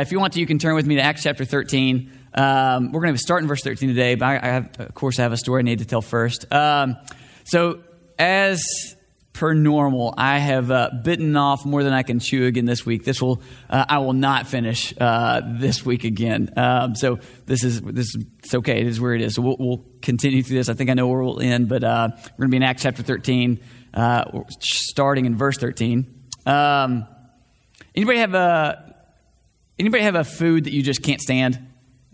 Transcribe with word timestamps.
If 0.00 0.12
you 0.12 0.20
want 0.20 0.34
to, 0.34 0.40
you 0.40 0.46
can 0.46 0.60
turn 0.60 0.76
with 0.76 0.86
me 0.86 0.94
to 0.94 1.00
Acts 1.00 1.24
chapter 1.24 1.44
13. 1.44 2.12
Um, 2.32 2.92
we're 2.92 3.00
going 3.00 3.14
to 3.14 3.18
start 3.18 3.42
in 3.42 3.48
verse 3.48 3.64
13 3.64 3.88
today, 3.88 4.14
but 4.14 4.26
I, 4.26 4.36
I 4.36 4.46
have, 4.46 4.78
of 4.78 4.94
course, 4.94 5.18
I 5.18 5.22
have 5.22 5.32
a 5.32 5.36
story 5.36 5.58
I 5.58 5.62
need 5.62 5.80
to 5.80 5.84
tell 5.84 6.02
first. 6.02 6.46
Um, 6.52 6.96
so, 7.42 7.82
as 8.16 8.62
per 9.32 9.54
normal, 9.54 10.14
I 10.16 10.38
have 10.38 10.70
uh, 10.70 10.90
bitten 11.02 11.36
off 11.36 11.66
more 11.66 11.82
than 11.82 11.92
I 11.92 12.04
can 12.04 12.20
chew 12.20 12.46
again 12.46 12.64
this 12.64 12.86
week. 12.86 13.02
This 13.02 13.20
will, 13.20 13.42
uh, 13.68 13.86
I 13.88 13.98
will 13.98 14.12
not 14.12 14.46
finish 14.46 14.94
uh, 15.00 15.40
this 15.44 15.84
week 15.84 16.04
again. 16.04 16.52
Um, 16.56 16.94
so 16.94 17.18
this 17.46 17.64
is 17.64 17.80
this 17.80 18.14
is 18.14 18.24
it's 18.38 18.54
okay. 18.54 18.80
It 18.80 18.86
is 18.86 19.00
where 19.00 19.14
it 19.14 19.20
is. 19.20 19.34
So 19.34 19.42
we'll, 19.42 19.56
we'll 19.58 19.84
continue 20.00 20.44
through 20.44 20.58
this. 20.58 20.68
I 20.68 20.74
think 20.74 20.90
I 20.90 20.94
know 20.94 21.08
where 21.08 21.24
we'll 21.24 21.40
end, 21.40 21.68
but 21.68 21.82
uh, 21.82 22.10
we're 22.12 22.44
going 22.44 22.50
to 22.50 22.52
be 22.52 22.56
in 22.58 22.62
Acts 22.62 22.82
chapter 22.84 23.02
13, 23.02 23.58
uh, 23.94 24.42
starting 24.60 25.26
in 25.26 25.36
verse 25.36 25.56
13. 25.58 26.28
Um, 26.46 27.04
anybody 27.96 28.20
have 28.20 28.34
a 28.34 28.87
Anybody 29.78 30.02
have 30.02 30.16
a 30.16 30.24
food 30.24 30.64
that 30.64 30.72
you 30.72 30.82
just 30.82 31.02
can't 31.02 31.20
stand? 31.20 31.58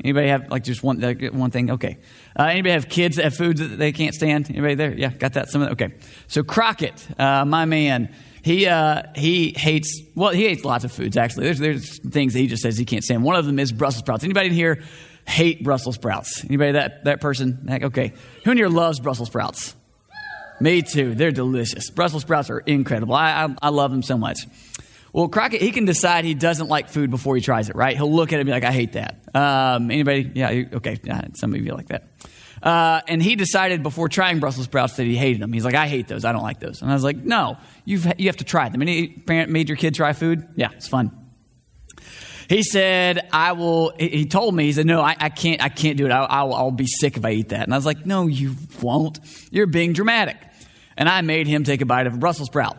Anybody 0.02 0.28
have 0.28 0.50
like 0.50 0.64
just 0.64 0.82
one 0.82 1.00
one 1.32 1.50
thing? 1.50 1.70
Okay. 1.70 1.98
Uh, 2.38 2.44
anybody 2.44 2.72
have 2.72 2.88
kids 2.88 3.16
that 3.16 3.24
have 3.24 3.34
foods 3.36 3.60
that 3.60 3.78
they 3.78 3.92
can't 3.92 4.14
stand? 4.14 4.50
Anybody 4.50 4.74
there? 4.74 4.92
Yeah, 4.92 5.10
got 5.10 5.34
that. 5.34 5.50
Some 5.50 5.62
of 5.62 5.68
that? 5.68 5.84
Okay. 5.84 5.94
So 6.26 6.42
Crockett, 6.42 7.06
uh, 7.18 7.44
my 7.44 7.64
man, 7.64 8.14
he 8.42 8.66
uh, 8.66 9.04
he 9.14 9.54
hates 9.56 10.02
well, 10.14 10.32
he 10.32 10.44
hates 10.44 10.64
lots 10.64 10.84
of 10.84 10.92
foods 10.92 11.16
actually. 11.16 11.44
There's 11.44 11.58
there's 11.58 12.00
things 12.00 12.32
that 12.32 12.40
he 12.40 12.48
just 12.48 12.62
says 12.62 12.76
he 12.76 12.84
can't 12.84 13.04
stand. 13.04 13.22
One 13.22 13.36
of 13.36 13.46
them 13.46 13.58
is 13.58 13.72
Brussels 13.72 14.00
sprouts. 14.00 14.24
Anybody 14.24 14.48
in 14.48 14.52
here 14.52 14.82
hate 15.26 15.62
Brussels 15.62 15.94
sprouts? 15.94 16.44
Anybody 16.44 16.72
that 16.72 17.04
that 17.04 17.20
person? 17.20 17.66
Okay. 17.84 18.12
Who 18.44 18.50
in 18.50 18.56
here 18.56 18.68
loves 18.68 18.98
Brussels 18.98 19.28
sprouts? 19.28 19.76
Me 20.60 20.82
too. 20.82 21.14
They're 21.14 21.32
delicious. 21.32 21.88
Brussels 21.90 22.22
sprouts 22.22 22.50
are 22.50 22.58
incredible. 22.58 23.14
I 23.14 23.44
I, 23.44 23.56
I 23.62 23.68
love 23.68 23.92
them 23.92 24.02
so 24.02 24.18
much. 24.18 24.38
Well, 25.14 25.28
Crockett, 25.28 25.62
he 25.62 25.70
can 25.70 25.84
decide 25.84 26.24
he 26.24 26.34
doesn't 26.34 26.66
like 26.66 26.88
food 26.88 27.08
before 27.08 27.36
he 27.36 27.40
tries 27.40 27.70
it, 27.70 27.76
right? 27.76 27.96
He'll 27.96 28.12
look 28.12 28.32
at 28.32 28.36
it 28.36 28.40
and 28.40 28.46
be 28.46 28.52
like, 28.52 28.64
I 28.64 28.72
hate 28.72 28.94
that. 28.94 29.22
Um, 29.32 29.92
anybody? 29.92 30.28
Yeah, 30.34 30.64
okay. 30.74 30.98
Some 31.36 31.54
of 31.54 31.64
you 31.64 31.72
like 31.72 31.86
that. 31.86 32.08
Uh, 32.60 33.00
and 33.06 33.22
he 33.22 33.36
decided 33.36 33.84
before 33.84 34.08
trying 34.08 34.40
Brussels 34.40 34.64
sprouts 34.64 34.96
that 34.96 35.04
he 35.04 35.14
hated 35.16 35.40
them. 35.40 35.52
He's 35.52 35.64
like, 35.64 35.76
I 35.76 35.86
hate 35.86 36.08
those. 36.08 36.24
I 36.24 36.32
don't 36.32 36.42
like 36.42 36.58
those. 36.58 36.82
And 36.82 36.90
I 36.90 36.94
was 36.94 37.04
like, 37.04 37.16
no, 37.18 37.58
you've, 37.84 38.12
you 38.18 38.26
have 38.26 38.38
to 38.38 38.44
try 38.44 38.68
them. 38.70 38.82
Any 38.82 39.06
parent 39.06 39.52
made 39.52 39.68
your 39.68 39.76
kid 39.76 39.94
try 39.94 40.14
food? 40.14 40.48
Yeah, 40.56 40.70
it's 40.72 40.88
fun. 40.88 41.12
He 42.48 42.64
said, 42.64 43.28
I 43.32 43.52
will, 43.52 43.94
he 43.96 44.26
told 44.26 44.52
me, 44.52 44.64
he 44.64 44.72
said, 44.72 44.86
no, 44.86 45.00
I, 45.00 45.14
I 45.16 45.28
can't, 45.28 45.62
I 45.62 45.68
can't 45.68 45.96
do 45.96 46.06
it. 46.06 46.10
I, 46.10 46.24
I'll, 46.24 46.52
I'll 46.52 46.70
be 46.72 46.88
sick 46.88 47.16
if 47.16 47.24
I 47.24 47.30
eat 47.30 47.50
that. 47.50 47.62
And 47.62 47.72
I 47.72 47.76
was 47.76 47.86
like, 47.86 48.04
no, 48.04 48.26
you 48.26 48.56
won't. 48.82 49.20
You're 49.52 49.68
being 49.68 49.92
dramatic. 49.92 50.38
And 50.96 51.08
I 51.08 51.20
made 51.20 51.46
him 51.46 51.62
take 51.62 51.82
a 51.82 51.86
bite 51.86 52.08
of 52.08 52.14
a 52.14 52.18
Brussels 52.18 52.48
sprout. 52.48 52.78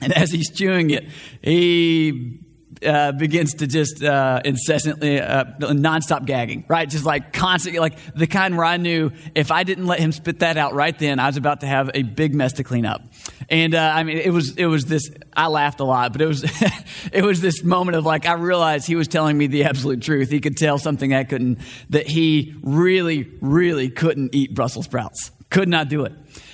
And 0.00 0.12
as 0.12 0.30
he's 0.30 0.50
chewing 0.50 0.90
it, 0.90 1.08
he 1.42 2.40
uh, 2.84 3.12
begins 3.12 3.54
to 3.54 3.66
just 3.66 4.02
uh, 4.02 4.40
incessantly, 4.44 5.20
uh, 5.20 5.44
nonstop 5.60 6.24
gagging, 6.24 6.64
right? 6.68 6.88
Just 6.88 7.04
like 7.04 7.32
constantly, 7.32 7.78
like 7.78 7.98
the 8.14 8.26
kind 8.26 8.56
where 8.56 8.64
I 8.64 8.76
knew 8.76 9.12
if 9.34 9.50
I 9.50 9.64
didn't 9.64 9.86
let 9.86 10.00
him 10.00 10.12
spit 10.12 10.38
that 10.40 10.56
out 10.56 10.74
right 10.74 10.98
then, 10.98 11.18
I 11.18 11.26
was 11.26 11.36
about 11.36 11.60
to 11.60 11.66
have 11.66 11.90
a 11.94 12.02
big 12.02 12.34
mess 12.34 12.54
to 12.54 12.64
clean 12.64 12.86
up. 12.86 13.02
And 13.48 13.74
uh, 13.74 13.92
I 13.94 14.04
mean, 14.04 14.18
it 14.18 14.32
was 14.32 14.56
it 14.56 14.66
was 14.66 14.86
this. 14.86 15.10
I 15.36 15.48
laughed 15.48 15.80
a 15.80 15.84
lot, 15.84 16.12
but 16.12 16.22
it 16.22 16.26
was 16.26 16.44
it 17.12 17.24
was 17.24 17.40
this 17.40 17.62
moment 17.62 17.96
of 17.96 18.06
like 18.06 18.26
I 18.26 18.34
realized 18.34 18.86
he 18.86 18.96
was 18.96 19.08
telling 19.08 19.36
me 19.36 19.46
the 19.46 19.64
absolute 19.64 20.00
truth. 20.00 20.30
He 20.30 20.40
could 20.40 20.56
tell 20.56 20.78
something 20.78 21.12
I 21.12 21.24
couldn't. 21.24 21.58
That 21.90 22.06
he 22.06 22.54
really, 22.62 23.30
really 23.40 23.90
couldn't 23.90 24.34
eat 24.34 24.54
Brussels 24.54 24.86
sprouts. 24.86 25.32
Could 25.50 25.68
not 25.68 25.88
do 25.88 26.04
it. 26.04 26.12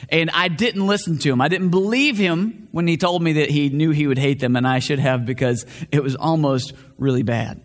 And 0.08 0.30
I 0.30 0.48
didn't 0.48 0.86
listen 0.86 1.18
to 1.18 1.30
him. 1.30 1.40
I 1.40 1.48
didn't 1.48 1.68
believe 1.68 2.16
him 2.16 2.68
when 2.72 2.86
he 2.86 2.96
told 2.96 3.22
me 3.22 3.34
that 3.34 3.50
he 3.50 3.68
knew 3.68 3.90
he 3.90 4.06
would 4.06 4.18
hate 4.18 4.40
them, 4.40 4.56
and 4.56 4.66
I 4.66 4.78
should 4.78 4.98
have 4.98 5.26
because 5.26 5.66
it 5.92 6.02
was 6.02 6.16
almost 6.16 6.72
really 6.96 7.22
bad. 7.22 7.62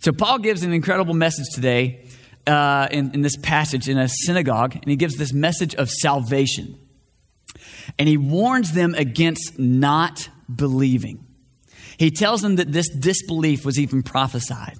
So, 0.00 0.12
Paul 0.12 0.38
gives 0.38 0.62
an 0.62 0.72
incredible 0.72 1.14
message 1.14 1.46
today 1.54 2.04
uh, 2.46 2.88
in, 2.90 3.12
in 3.14 3.22
this 3.22 3.36
passage 3.36 3.88
in 3.88 3.98
a 3.98 4.08
synagogue, 4.08 4.74
and 4.74 4.84
he 4.84 4.96
gives 4.96 5.16
this 5.16 5.32
message 5.32 5.74
of 5.74 5.90
salvation. 5.90 6.78
And 7.98 8.08
he 8.08 8.16
warns 8.16 8.72
them 8.72 8.94
against 8.94 9.58
not 9.58 10.28
believing. 10.54 11.26
He 11.98 12.10
tells 12.10 12.42
them 12.42 12.56
that 12.56 12.72
this 12.72 12.88
disbelief 12.88 13.64
was 13.64 13.78
even 13.78 14.02
prophesied. 14.02 14.78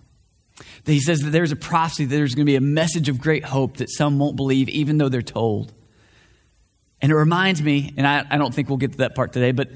He 0.86 1.00
says 1.00 1.20
that 1.20 1.30
there's 1.30 1.52
a 1.52 1.56
prophecy, 1.56 2.04
that 2.04 2.14
there's 2.14 2.34
going 2.34 2.46
to 2.46 2.50
be 2.50 2.56
a 2.56 2.60
message 2.60 3.08
of 3.08 3.20
great 3.20 3.44
hope 3.44 3.78
that 3.78 3.90
some 3.90 4.18
won't 4.18 4.36
believe, 4.36 4.68
even 4.68 4.98
though 4.98 5.08
they're 5.08 5.20
told. 5.20 5.74
And 7.00 7.12
it 7.12 7.14
reminds 7.14 7.62
me, 7.62 7.94
and 7.96 8.06
I, 8.06 8.24
I 8.28 8.38
don't 8.38 8.52
think 8.52 8.68
we'll 8.68 8.78
get 8.78 8.92
to 8.92 8.98
that 8.98 9.14
part 9.14 9.32
today, 9.32 9.52
but 9.52 9.70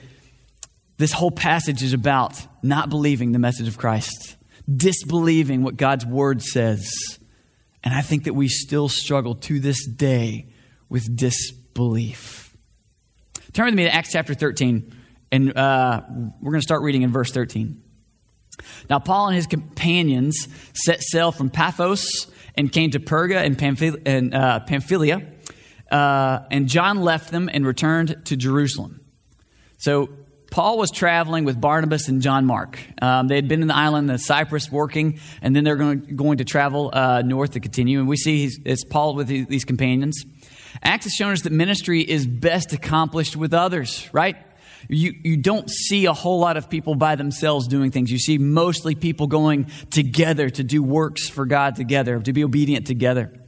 this 0.98 1.12
whole 1.12 1.30
passage 1.30 1.82
is 1.82 1.92
about 1.92 2.40
not 2.62 2.90
believing 2.90 3.32
the 3.32 3.38
message 3.38 3.68
of 3.68 3.78
Christ, 3.78 4.36
disbelieving 4.74 5.62
what 5.62 5.76
God's 5.76 6.04
word 6.04 6.42
says. 6.42 6.92
And 7.84 7.94
I 7.94 8.02
think 8.02 8.24
that 8.24 8.34
we 8.34 8.48
still 8.48 8.88
struggle 8.88 9.34
to 9.36 9.60
this 9.60 9.86
day 9.86 10.48
with 10.88 11.16
disbelief. 11.16 12.56
Turn 13.52 13.66
with 13.66 13.74
me 13.74 13.84
to 13.84 13.94
Acts 13.94 14.12
chapter 14.12 14.34
13, 14.34 14.94
and 15.30 15.56
uh, 15.56 16.02
we're 16.40 16.52
going 16.52 16.60
to 16.60 16.66
start 16.66 16.82
reading 16.82 17.02
in 17.02 17.12
verse 17.12 17.32
13. 17.32 17.82
Now, 18.88 18.98
Paul 18.98 19.28
and 19.28 19.36
his 19.36 19.46
companions 19.46 20.48
set 20.74 21.02
sail 21.02 21.32
from 21.32 21.50
Paphos 21.50 22.30
and 22.54 22.70
came 22.70 22.90
to 22.90 23.00
Perga 23.00 23.44
and. 23.44 23.60
And, 24.06 24.34
uh, 24.34 24.60
Pamphylia 24.60 25.26
uh, 25.92 26.46
and 26.50 26.68
John 26.68 27.02
left 27.02 27.30
them 27.30 27.50
and 27.52 27.66
returned 27.66 28.24
to 28.26 28.36
Jerusalem. 28.36 29.00
So 29.78 30.08
Paul 30.50 30.78
was 30.78 30.90
traveling 30.90 31.44
with 31.44 31.60
Barnabas 31.60 32.08
and 32.08 32.20
John 32.20 32.44
Mark. 32.44 32.78
Um, 33.00 33.28
they 33.28 33.36
had 33.36 33.48
been 33.48 33.62
in 33.62 33.68
the 33.68 33.76
island 33.76 34.10
of 34.10 34.20
Cyprus 34.20 34.70
working, 34.70 35.18
and 35.40 35.54
then 35.54 35.64
they're 35.64 35.76
going, 35.76 36.16
going 36.16 36.38
to 36.38 36.44
travel 36.44 36.90
uh, 36.92 37.22
north 37.22 37.52
to 37.52 37.60
continue. 37.60 38.00
And 38.00 38.08
we 38.08 38.16
see 38.16 38.50
it's 38.64 38.84
Paul 38.84 39.14
with 39.14 39.28
these 39.28 39.64
companions. 39.64 40.24
Acts 40.82 41.04
has 41.04 41.14
shown 41.14 41.32
us 41.32 41.42
that 41.42 41.52
ministry 41.52 42.00
is 42.00 42.26
best 42.26 42.72
accomplished 42.72 43.36
with 43.36 43.54
others, 43.54 44.08
right? 44.12 44.36
You, 44.88 45.14
you 45.22 45.36
don't 45.36 45.70
see 45.70 46.06
a 46.06 46.12
whole 46.12 46.38
lot 46.38 46.56
of 46.56 46.68
people 46.68 46.96
by 46.96 47.16
themselves 47.16 47.68
doing 47.68 47.90
things. 47.90 48.10
You 48.10 48.18
see 48.18 48.38
mostly 48.38 48.94
people 48.94 49.26
going 49.26 49.70
together 49.90 50.50
to 50.50 50.64
do 50.64 50.82
works 50.82 51.28
for 51.28 51.46
God 51.46 51.76
together, 51.76 52.20
to 52.20 52.32
be 52.32 52.44
obedient 52.44 52.86
together. 52.86 53.41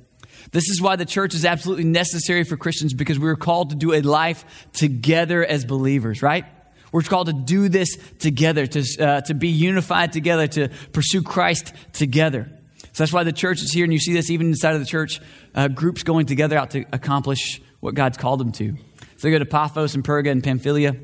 This 0.55 0.69
is 0.69 0.81
why 0.81 0.95
the 0.95 1.05
church 1.05 1.35
is 1.35 1.45
absolutely 1.45 1.83
necessary 1.83 2.45
for 2.45 2.57
Christians 2.57 2.95
because 2.95 3.19
we 3.19 3.29
are 3.29 3.35
called 3.35 3.71
to 3.71 3.77
do 3.77 3.93
a 3.93 4.03
life 4.03 4.69
together 4.73 5.45
as 5.45 5.65
believers, 5.65 6.23
right? 6.23 6.45
We're 6.93 7.03
called 7.03 7.27
to 7.27 7.33
do 7.33 7.69
this 7.69 7.99
together, 8.21 8.65
to, 8.65 9.05
uh, 9.05 9.21
to 9.23 9.35
be 9.35 9.49
unified 9.49 10.13
together, 10.13 10.47
to 10.47 10.69
pursue 10.93 11.23
Christ 11.23 11.73
together. 11.93 12.49
So 12.93 13.03
that's 13.03 13.13
why 13.13 13.25
the 13.25 13.33
church 13.33 13.63
is 13.63 13.73
here, 13.73 13.83
and 13.83 13.93
you 13.93 13.99
see 13.99 14.13
this 14.13 14.31
even 14.31 14.47
inside 14.47 14.75
of 14.75 14.81
the 14.81 14.87
church, 14.87 15.21
uh, 15.57 15.67
groups 15.67 16.05
going 16.05 16.27
together 16.27 16.57
out 16.57 16.71
to 16.71 16.85
accomplish 16.93 17.61
what 17.81 17.97
God's 17.97 18.17
called 18.17 18.39
them 18.39 18.53
to. 18.53 18.77
So 18.77 19.07
they 19.23 19.33
go 19.33 19.41
to 19.41 19.47
Paphos 19.47 19.97
and 19.97 20.05
Perga 20.05 20.31
and 20.31 20.41
Pamphylia. 20.41 20.95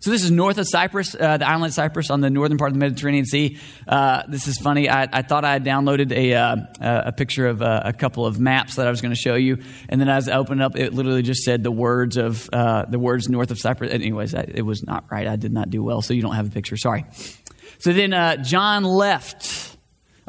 So 0.00 0.10
this 0.10 0.24
is 0.24 0.30
north 0.30 0.58
of 0.58 0.66
Cyprus, 0.68 1.14
uh, 1.14 1.36
the 1.36 1.48
island 1.48 1.66
of 1.66 1.74
Cyprus 1.74 2.10
on 2.10 2.20
the 2.20 2.30
northern 2.30 2.58
part 2.58 2.70
of 2.70 2.74
the 2.74 2.80
Mediterranean 2.80 3.24
Sea. 3.24 3.58
Uh, 3.86 4.22
this 4.28 4.48
is 4.48 4.58
funny. 4.58 4.88
I, 4.88 5.08
I, 5.12 5.22
thought 5.22 5.44
I 5.44 5.52
had 5.52 5.64
downloaded 5.64 6.12
a, 6.12 6.34
uh, 6.34 6.56
a 6.80 7.12
picture 7.12 7.46
of 7.46 7.62
uh, 7.62 7.82
a 7.84 7.92
couple 7.92 8.26
of 8.26 8.40
maps 8.40 8.76
that 8.76 8.86
I 8.86 8.90
was 8.90 9.00
going 9.00 9.14
to 9.14 9.20
show 9.20 9.34
you, 9.34 9.58
and 9.88 10.00
then 10.00 10.08
as 10.08 10.28
I 10.28 10.36
opened 10.36 10.62
up, 10.62 10.76
it 10.76 10.92
literally 10.92 11.22
just 11.22 11.42
said 11.42 11.62
the 11.62 11.70
words 11.70 12.16
of 12.16 12.48
uh, 12.52 12.84
the 12.86 12.98
words 12.98 13.28
north 13.28 13.50
of 13.50 13.58
Cyprus. 13.58 13.92
Anyways, 13.92 14.34
I, 14.34 14.44
it 14.48 14.62
was 14.62 14.82
not 14.82 15.04
right. 15.10 15.26
I 15.26 15.36
did 15.36 15.52
not 15.52 15.70
do 15.70 15.82
well, 15.82 16.02
so 16.02 16.14
you 16.14 16.22
don't 16.22 16.34
have 16.34 16.46
a 16.46 16.50
picture. 16.50 16.76
Sorry. 16.76 17.04
So 17.78 17.92
then 17.92 18.12
uh, 18.12 18.36
John 18.36 18.84
left. 18.84 19.76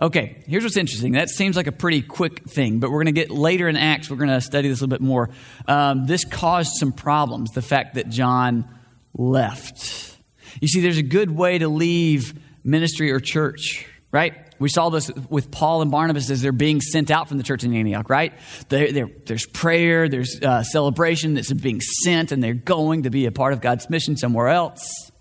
Okay, 0.02 0.44
here's 0.48 0.64
what's 0.64 0.76
interesting. 0.76 1.14
That 1.14 1.30
seems 1.30 1.56
like 1.56 1.68
a 1.68 1.72
pretty 1.72 2.02
quick 2.02 2.50
thing, 2.50 2.80
but 2.80 2.90
we're 2.90 3.04
going 3.04 3.14
to 3.14 3.22
get 3.22 3.30
later 3.30 3.70
in 3.70 3.78
Acts. 3.78 4.10
We're 4.10 4.18
going 4.18 4.30
to 4.30 4.42
study 4.42 4.68
this 4.68 4.82
a 4.82 4.86
little 4.86 4.98
bit 4.98 5.02
more. 5.02 5.30
Um, 5.68 6.08
this 6.08 6.26
caused 6.26 6.72
some 6.80 6.92
problems. 6.92 7.52
The 7.52 7.62
fact 7.62 7.94
that 7.96 8.10
John 8.10 8.68
left. 9.16 10.18
You 10.62 10.68
see, 10.68 10.82
there's 10.82 10.98
a 10.98 11.04
good 11.04 11.32
way 11.32 11.58
to 11.58 11.68
leave 11.68 12.34
ministry 12.64 13.12
or 13.12 13.20
church, 13.20 13.86
right? 14.12 14.34
We 14.60 14.70
saw 14.70 14.90
this 14.90 15.12
with 15.30 15.52
Paul 15.52 15.82
and 15.82 15.92
Barnabas 15.92 16.30
as 16.30 16.42
they're 16.42 16.52
being 16.52 16.80
sent 16.80 17.12
out 17.12 17.28
from 17.28 17.38
the 17.38 17.44
church 17.44 17.64
in 17.64 17.74
Antioch, 17.74 18.10
right? 18.10 18.34
They're, 18.70 18.92
they're, 18.92 19.10
there's 19.26 19.46
prayer, 19.46 20.08
there's 20.08 20.40
uh, 20.42 20.64
celebration 20.64 21.34
that's 21.34 21.52
being 21.52 21.82
sent, 21.82 22.32
and 22.32 22.42
they're 22.42 22.54
going 22.54 23.04
to 23.04 23.10
be 23.10 23.26
a 23.26 23.32
part 23.32 23.54
of 23.54 23.62
God's 23.62 23.90
mission 23.90 24.16
somewhere 24.16 24.48
else. 24.48 25.12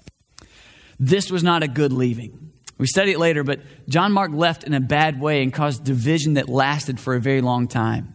This 1.01 1.31
was 1.31 1.43
not 1.43 1.63
a 1.63 1.69
good 1.69 1.93
leaving. 1.93 2.53
We 2.79 2.87
study 2.87 3.13
it 3.13 3.19
later, 3.19 3.43
but 3.45 3.61
John 3.89 4.13
Mark 4.13 4.33
left 4.33 4.65
in 4.65 4.75
a 4.75 4.81
bad 4.81 5.21
way 5.21 5.43
and 5.43 5.53
caused 5.53 5.85
division 5.85 6.35
that 6.35 6.49
lasted 6.49 7.01
for 7.01 7.15
a 7.15 7.21
very 7.21 7.41
long 7.41 7.69
time. 7.69 8.15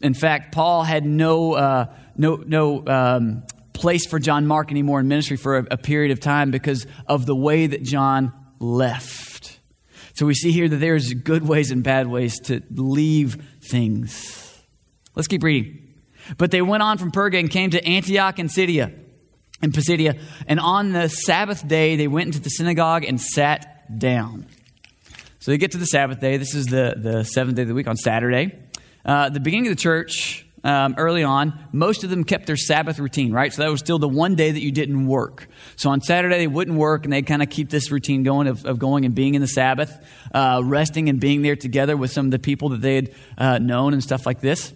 In 0.00 0.14
fact, 0.14 0.52
Paul 0.54 0.82
had 0.82 1.06
no, 1.06 1.52
uh, 1.52 1.94
no, 2.16 2.36
no 2.36 2.86
um, 2.86 3.44
place 3.82 4.06
for 4.06 4.20
John 4.20 4.46
Mark 4.46 4.70
anymore 4.70 5.00
in 5.00 5.08
ministry 5.08 5.36
for 5.36 5.58
a, 5.58 5.66
a 5.72 5.76
period 5.76 6.12
of 6.12 6.20
time 6.20 6.52
because 6.52 6.86
of 7.08 7.26
the 7.26 7.34
way 7.34 7.66
that 7.66 7.82
John 7.82 8.32
left. 8.60 9.58
So 10.14 10.24
we 10.24 10.34
see 10.34 10.52
here 10.52 10.68
that 10.68 10.76
there's 10.76 11.12
good 11.14 11.46
ways 11.46 11.72
and 11.72 11.82
bad 11.82 12.06
ways 12.06 12.38
to 12.42 12.62
leave 12.70 13.44
things. 13.60 14.62
Let's 15.16 15.26
keep 15.26 15.42
reading. 15.42 15.94
But 16.38 16.52
they 16.52 16.62
went 16.62 16.84
on 16.84 16.96
from 16.96 17.10
Perga 17.10 17.40
and 17.40 17.50
came 17.50 17.70
to 17.70 17.84
Antioch 17.84 18.38
and 18.38 18.48
Pisidia, 18.48 18.92
and 19.60 19.74
Pisidia, 19.74 20.16
and 20.46 20.60
on 20.60 20.92
the 20.92 21.08
Sabbath 21.08 21.66
day 21.66 21.96
they 21.96 22.06
went 22.06 22.28
into 22.28 22.40
the 22.40 22.50
synagogue 22.50 23.04
and 23.04 23.20
sat 23.20 23.98
down. 23.98 24.46
So 25.40 25.50
they 25.50 25.58
get 25.58 25.72
to 25.72 25.78
the 25.78 25.86
Sabbath 25.86 26.20
day. 26.20 26.36
This 26.36 26.54
is 26.54 26.66
the, 26.66 26.94
the 26.96 27.24
seventh 27.24 27.56
day 27.56 27.62
of 27.62 27.68
the 27.68 27.74
week 27.74 27.88
on 27.88 27.96
Saturday. 27.96 28.56
Uh, 29.04 29.28
the 29.28 29.40
beginning 29.40 29.66
of 29.66 29.76
the 29.76 29.82
church, 29.82 30.46
um, 30.64 30.94
early 30.96 31.22
on, 31.22 31.58
most 31.72 32.04
of 32.04 32.10
them 32.10 32.24
kept 32.24 32.46
their 32.46 32.56
Sabbath 32.56 32.98
routine, 32.98 33.32
right? 33.32 33.52
So 33.52 33.62
that 33.62 33.70
was 33.70 33.80
still 33.80 33.98
the 33.98 34.08
one 34.08 34.34
day 34.34 34.50
that 34.50 34.60
you 34.60 34.72
didn't 34.72 35.06
work. 35.06 35.48
So 35.76 35.90
on 35.90 36.00
Saturday, 36.00 36.38
they 36.38 36.46
wouldn't 36.46 36.76
work, 36.76 37.04
and 37.04 37.12
they'd 37.12 37.26
kind 37.26 37.42
of 37.42 37.50
keep 37.50 37.70
this 37.70 37.90
routine 37.90 38.22
going 38.22 38.46
of, 38.46 38.64
of 38.64 38.78
going 38.78 39.04
and 39.04 39.14
being 39.14 39.34
in 39.34 39.40
the 39.40 39.48
Sabbath, 39.48 39.98
uh, 40.32 40.62
resting 40.64 41.08
and 41.08 41.20
being 41.20 41.42
there 41.42 41.56
together 41.56 41.96
with 41.96 42.12
some 42.12 42.26
of 42.26 42.30
the 42.30 42.38
people 42.38 42.70
that 42.70 42.80
they 42.80 42.94
had 42.94 43.14
uh, 43.38 43.58
known 43.58 43.92
and 43.92 44.02
stuff 44.02 44.26
like 44.26 44.40
this. 44.40 44.72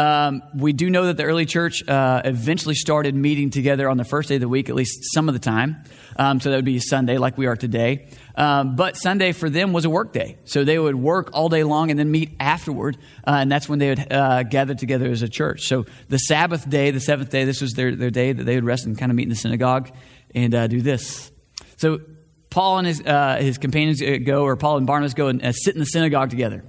Um, 0.00 0.42
we 0.54 0.72
do 0.72 0.88
know 0.88 1.04
that 1.08 1.18
the 1.18 1.24
early 1.24 1.44
church 1.44 1.86
uh, 1.86 2.22
eventually 2.24 2.74
started 2.74 3.14
meeting 3.14 3.50
together 3.50 3.86
on 3.86 3.98
the 3.98 4.04
first 4.04 4.30
day 4.30 4.36
of 4.36 4.40
the 4.40 4.48
week, 4.48 4.70
at 4.70 4.74
least 4.74 5.12
some 5.12 5.28
of 5.28 5.34
the 5.34 5.38
time. 5.38 5.84
Um, 6.16 6.40
so 6.40 6.48
that 6.48 6.56
would 6.56 6.64
be 6.64 6.78
Sunday, 6.78 7.18
like 7.18 7.36
we 7.36 7.44
are 7.44 7.54
today. 7.54 8.08
Um, 8.34 8.76
but 8.76 8.96
Sunday 8.96 9.32
for 9.32 9.50
them 9.50 9.74
was 9.74 9.84
a 9.84 9.90
work 9.90 10.14
day. 10.14 10.38
So 10.46 10.64
they 10.64 10.78
would 10.78 10.94
work 10.94 11.28
all 11.34 11.50
day 11.50 11.64
long 11.64 11.90
and 11.90 11.98
then 11.98 12.10
meet 12.10 12.34
afterward. 12.40 12.96
Uh, 13.26 13.40
and 13.40 13.52
that's 13.52 13.68
when 13.68 13.78
they 13.78 13.90
would 13.90 14.10
uh, 14.10 14.42
gather 14.44 14.74
together 14.74 15.10
as 15.10 15.20
a 15.20 15.28
church. 15.28 15.68
So 15.68 15.84
the 16.08 16.16
Sabbath 16.18 16.66
day, 16.66 16.92
the 16.92 17.00
seventh 17.00 17.28
day, 17.28 17.44
this 17.44 17.60
was 17.60 17.72
their, 17.72 17.94
their 17.94 18.10
day 18.10 18.32
that 18.32 18.44
they 18.44 18.54
would 18.54 18.64
rest 18.64 18.86
and 18.86 18.96
kind 18.96 19.12
of 19.12 19.16
meet 19.16 19.24
in 19.24 19.28
the 19.28 19.34
synagogue 19.34 19.90
and 20.34 20.54
uh, 20.54 20.66
do 20.66 20.80
this. 20.80 21.30
So 21.76 22.00
Paul 22.48 22.78
and 22.78 22.86
his, 22.86 23.02
uh, 23.02 23.36
his 23.38 23.58
companions 23.58 24.00
uh, 24.00 24.16
go, 24.24 24.44
or 24.44 24.56
Paul 24.56 24.78
and 24.78 24.86
Barnabas 24.86 25.12
go 25.12 25.26
and 25.26 25.42
sit 25.54 25.74
in 25.74 25.78
the 25.78 25.84
synagogue 25.84 26.30
together. 26.30 26.64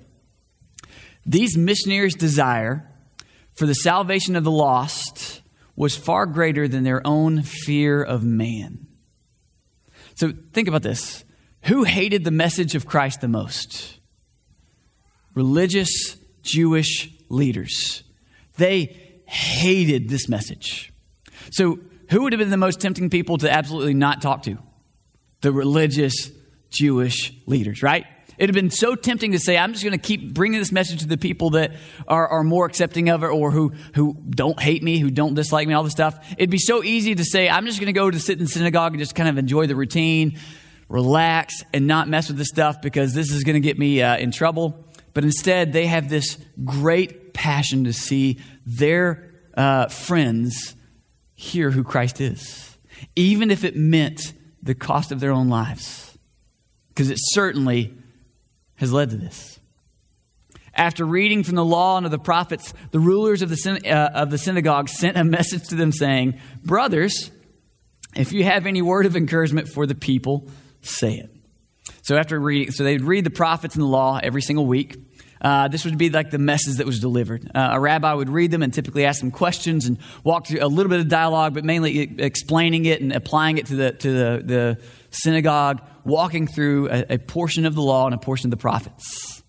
These 1.25 1.55
missionaries' 1.57 2.15
desire 2.15 2.90
for 3.53 3.65
the 3.65 3.73
salvation 3.73 4.35
of 4.35 4.43
the 4.43 4.51
lost 4.51 5.41
was 5.75 5.95
far 5.95 6.25
greater 6.25 6.67
than 6.67 6.83
their 6.83 7.05
own 7.05 7.41
fear 7.41 8.01
of 8.03 8.23
man. 8.23 8.87
So 10.15 10.33
think 10.53 10.67
about 10.67 10.83
this. 10.83 11.23
Who 11.63 11.83
hated 11.83 12.23
the 12.23 12.31
message 12.31 12.75
of 12.75 12.85
Christ 12.85 13.21
the 13.21 13.27
most? 13.27 13.99
Religious 15.33 16.17
Jewish 16.41 17.09
leaders. 17.29 18.03
They 18.57 18.97
hated 19.25 20.09
this 20.09 20.27
message. 20.27 20.91
So, 21.51 21.79
who 22.09 22.23
would 22.23 22.33
have 22.33 22.39
been 22.39 22.49
the 22.49 22.57
most 22.57 22.81
tempting 22.81 23.09
people 23.09 23.37
to 23.37 23.49
absolutely 23.49 23.93
not 23.93 24.21
talk 24.21 24.43
to? 24.43 24.57
The 25.41 25.53
religious 25.53 26.29
Jewish 26.69 27.33
leaders, 27.45 27.81
right? 27.81 28.05
It'd 28.41 28.55
have 28.55 28.59
been 28.59 28.71
so 28.71 28.95
tempting 28.95 29.33
to 29.33 29.39
say, 29.39 29.55
I'm 29.55 29.71
just 29.71 29.83
going 29.83 29.91
to 29.91 29.99
keep 29.99 30.33
bringing 30.33 30.57
this 30.57 30.71
message 30.71 31.01
to 31.01 31.07
the 31.07 31.15
people 31.15 31.51
that 31.51 31.73
are, 32.07 32.27
are 32.27 32.43
more 32.43 32.65
accepting 32.65 33.07
of 33.09 33.23
it 33.23 33.27
or 33.27 33.51
who, 33.51 33.71
who 33.93 34.17
don't 34.31 34.59
hate 34.59 34.81
me, 34.81 34.97
who 34.97 35.11
don't 35.11 35.35
dislike 35.35 35.67
me, 35.67 35.75
all 35.75 35.83
this 35.83 35.91
stuff. 35.91 36.17
It'd 36.39 36.49
be 36.49 36.57
so 36.57 36.83
easy 36.83 37.13
to 37.13 37.23
say, 37.23 37.47
I'm 37.47 37.67
just 37.67 37.79
going 37.79 37.93
to 37.93 37.93
go 37.93 38.09
to 38.09 38.19
sit 38.19 38.39
in 38.39 38.47
synagogue 38.47 38.93
and 38.93 38.99
just 38.99 39.13
kind 39.13 39.29
of 39.29 39.37
enjoy 39.37 39.67
the 39.67 39.75
routine, 39.75 40.39
relax, 40.89 41.63
and 41.71 41.85
not 41.85 42.09
mess 42.09 42.29
with 42.29 42.37
this 42.39 42.47
stuff 42.47 42.81
because 42.81 43.13
this 43.13 43.31
is 43.31 43.43
going 43.43 43.53
to 43.53 43.59
get 43.59 43.77
me 43.77 44.01
uh, 44.01 44.17
in 44.17 44.31
trouble. 44.31 44.87
But 45.13 45.23
instead, 45.23 45.71
they 45.71 45.85
have 45.85 46.09
this 46.09 46.39
great 46.65 47.35
passion 47.35 47.83
to 47.83 47.93
see 47.93 48.39
their 48.65 49.29
uh, 49.55 49.87
friends 49.89 50.75
hear 51.35 51.69
who 51.69 51.83
Christ 51.83 52.19
is, 52.19 52.75
even 53.15 53.51
if 53.51 53.63
it 53.63 53.75
meant 53.75 54.33
the 54.63 54.73
cost 54.73 55.11
of 55.11 55.19
their 55.19 55.31
own 55.31 55.47
lives. 55.47 56.17
Because 56.89 57.11
it 57.11 57.19
certainly 57.19 57.93
has 58.81 58.91
led 58.91 59.11
to 59.11 59.15
this. 59.15 59.59
After 60.73 61.05
reading 61.05 61.43
from 61.43 61.55
the 61.55 61.63
law 61.63 61.97
and 61.97 62.05
of 62.05 62.11
the 62.11 62.19
prophets, 62.19 62.73
the 62.89 62.99
rulers 62.99 63.41
of 63.41 63.49
the, 63.49 63.81
uh, 63.85 64.21
of 64.21 64.31
the 64.31 64.37
synagogue 64.37 64.89
sent 64.89 65.17
a 65.17 65.23
message 65.23 65.67
to 65.69 65.75
them 65.75 65.91
saying, 65.91 66.39
Brothers, 66.63 67.29
if 68.15 68.33
you 68.33 68.43
have 68.43 68.65
any 68.65 68.81
word 68.81 69.05
of 69.05 69.15
encouragement 69.15 69.69
for 69.69 69.85
the 69.85 69.95
people, 69.95 70.49
say 70.81 71.13
it. 71.13 71.29
So 72.01 72.17
after 72.17 72.39
reading, 72.39 72.71
so 72.71 72.83
they'd 72.83 73.03
read 73.03 73.23
the 73.23 73.29
prophets 73.29 73.75
and 73.75 73.83
the 73.83 73.87
law 73.87 74.19
every 74.21 74.41
single 74.41 74.65
week. 74.65 74.97
Uh, 75.41 75.67
this 75.67 75.85
would 75.85 75.97
be 75.97 76.09
like 76.09 76.31
the 76.31 76.37
message 76.39 76.77
that 76.77 76.85
was 76.85 76.99
delivered. 76.99 77.49
Uh, 77.53 77.69
a 77.73 77.79
rabbi 77.79 78.13
would 78.13 78.29
read 78.29 78.51
them 78.51 78.61
and 78.63 78.73
typically 78.73 79.05
ask 79.05 79.21
them 79.21 79.31
questions 79.31 79.87
and 79.87 79.97
walk 80.23 80.47
through 80.47 80.59
a 80.61 80.67
little 80.67 80.89
bit 80.89 80.99
of 80.99 81.07
dialogue, 81.07 81.53
but 81.53 81.63
mainly 81.63 81.99
explaining 82.19 82.85
it 82.85 83.01
and 83.01 83.11
applying 83.11 83.57
it 83.57 83.65
to 83.67 83.75
the 83.75 83.91
to 83.91 84.11
the, 84.11 84.43
the 84.43 84.77
synagogue 85.09 85.81
walking 86.05 86.47
through 86.47 86.89
a, 86.89 87.05
a, 87.11 87.17
portion 87.17 87.65
of 87.65 87.75
the 87.75 87.81
law 87.81 88.05
and 88.05 88.15
a 88.15 88.17
portion 88.17 88.47
of 88.47 88.51
the 88.51 88.61
prophets. 88.61 89.43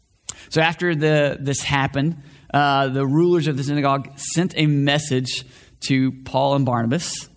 So 0.50 0.60
after 0.60 0.94
the, 0.94 1.38
this 1.40 1.62
happened, 1.62 2.22
uh, 2.52 2.88
the 2.88 3.06
rulers 3.06 3.46
of 3.48 3.56
the 3.56 3.64
synagogue 3.64 4.10
sent 4.16 4.54
a 4.56 4.66
message 4.66 5.44
to 5.88 6.12
Paul 6.24 6.54
and 6.54 6.66
Barnabas, 6.66 7.28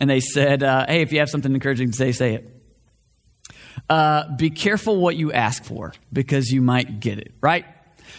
and 0.00 0.10
they 0.10 0.20
said, 0.20 0.62
uh, 0.62 0.86
"Hey, 0.86 1.02
if 1.02 1.12
you 1.12 1.20
have 1.20 1.30
something 1.30 1.52
encouraging 1.52 1.90
to 1.90 1.96
say, 1.96 2.12
say 2.12 2.34
it." 2.34 2.54
Uh, 3.88 4.36
be 4.36 4.50
careful 4.50 5.00
what 5.00 5.16
you 5.16 5.32
ask 5.32 5.64
for 5.64 5.94
because 6.12 6.50
you 6.50 6.60
might 6.60 7.00
get 7.00 7.18
it, 7.18 7.32
right? 7.40 7.64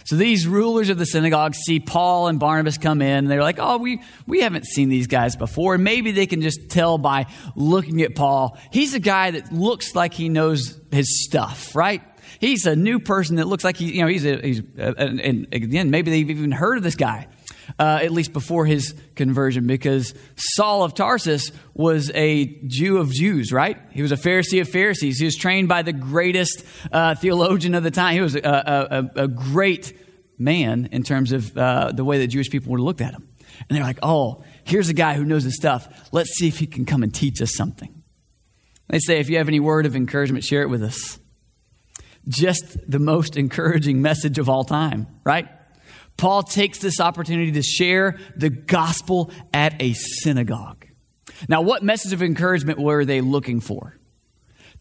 So 0.09 0.15
these 0.15 0.47
rulers 0.47 0.89
of 0.89 0.97
the 0.97 1.06
synagogue 1.06 1.53
see 1.53 1.79
Paul 1.79 2.29
and 2.29 2.39
Barnabas 2.39 2.79
come 2.79 3.00
in, 3.03 3.15
and 3.19 3.29
they're 3.29 3.44
like, 3.44 3.59
oh, 3.59 3.77
we, 3.77 4.01
we 4.25 4.41
haven't 4.41 4.65
seen 4.65 4.89
these 4.89 5.06
guys 5.06 5.35
before. 5.35 5.75
And 5.75 5.83
maybe 5.83 6.11
they 6.11 6.25
can 6.25 6.41
just 6.41 6.67
tell 6.67 6.97
by 6.97 7.27
looking 7.56 8.01
at 8.01 8.15
Paul. 8.15 8.57
He's 8.71 8.95
a 8.95 9.00
guy 9.00 9.29
that 9.29 9.53
looks 9.53 9.94
like 9.94 10.15
he 10.15 10.27
knows 10.27 10.81
his 10.89 11.23
stuff, 11.23 11.75
right? 11.75 12.01
He's 12.39 12.65
a 12.65 12.75
new 12.75 13.00
person 13.00 13.35
that 13.35 13.45
looks 13.45 13.63
like 13.63 13.77
he, 13.77 13.97
you 13.97 14.01
know, 14.01 14.07
he's 14.07 14.25
a, 14.25 14.41
he's, 14.41 14.61
a, 14.79 14.95
and, 14.97 15.21
and 15.21 15.47
again, 15.53 15.91
maybe 15.91 16.09
they've 16.09 16.31
even 16.31 16.53
heard 16.53 16.77
of 16.79 16.83
this 16.83 16.95
guy. 16.95 17.27
Uh, 17.77 18.00
at 18.01 18.12
least 18.12 18.33
before 18.33 18.66
his 18.66 18.95
conversion, 19.16 19.68
because 19.68 20.13
Saul 20.36 20.83
of 20.83 20.95
Tarsus 20.95 21.51
was 21.74 22.10
a 22.16 22.45
Jew 22.66 22.98
of 22.98 23.12
Jews, 23.12 23.54
right? 23.54 23.77
He 23.92 24.01
was 24.01 24.12
a 24.12 24.18
Pharisee 24.18 24.60
of 24.60 24.68
Pharisees. 24.68 25.19
He 25.19 25.25
was 25.25 25.36
trained 25.36 25.68
by 25.68 25.83
the 25.83 25.94
greatest 25.94 26.66
uh, 26.92 27.16
theologian 27.16 27.75
of 27.75 27.83
the 27.83 27.92
time. 27.92 28.16
He 28.16 28.21
was 28.21 28.36
a, 28.36 29.10
a, 29.16 29.24
a 29.24 29.27
great 29.27 29.94
man 30.38 30.89
in 30.92 31.04
terms 31.04 31.31
of 31.31 31.56
uh, 31.56 31.92
the 31.92 32.04
way 32.04 32.19
that 32.19 32.27
Jewish 32.27 32.50
people 32.50 32.71
would 32.71 32.80
have 32.80 32.86
looked 32.86 33.01
at 33.01 33.13
him. 33.13 33.27
And 33.68 33.77
they're 33.77 33.86
like, 33.86 34.00
oh, 34.01 34.44
here's 34.63 34.89
a 34.89 34.94
guy 34.94 35.13
who 35.13 35.24
knows 35.24 35.44
his 35.44 35.56
stuff. 35.56 36.10
Let's 36.12 36.31
see 36.31 36.48
if 36.48 36.57
he 36.60 36.65
can 36.65 36.86
come 36.86 37.04
and 37.04 37.13
teach 37.13 37.42
us 37.42 37.56
something. 37.56 38.04
They 38.88 39.00
say, 39.00 39.19
if 39.19 39.30
you 39.30 39.38
have 39.38 39.48
any 39.48 39.60
word 39.60 39.86
of 39.86 39.95
encouragement, 39.95 40.44
share 40.44 40.63
it 40.63 40.69
with 40.69 40.81
us. 40.81 41.19
Just 42.27 42.77
the 42.89 43.00
most 43.00 43.38
encouraging 43.38 44.01
message 44.01 44.39
of 44.39 44.50
all 44.50 44.63
time, 44.63 45.07
right? 45.24 45.48
Paul 46.19 46.44
takes 46.44 46.80
this 46.80 47.00
opportunity 47.00 47.54
to 47.54 47.62
share 47.63 48.18
the 48.36 48.50
gospel 48.50 49.31
at 49.54 49.81
a 49.81 49.94
synagogue. 49.94 50.86
Now, 51.48 51.62
what 51.62 51.81
message 51.81 52.12
of 52.12 52.21
encouragement 52.21 52.77
were 52.77 53.06
they 53.06 53.21
looking 53.21 53.62
for? 53.62 53.98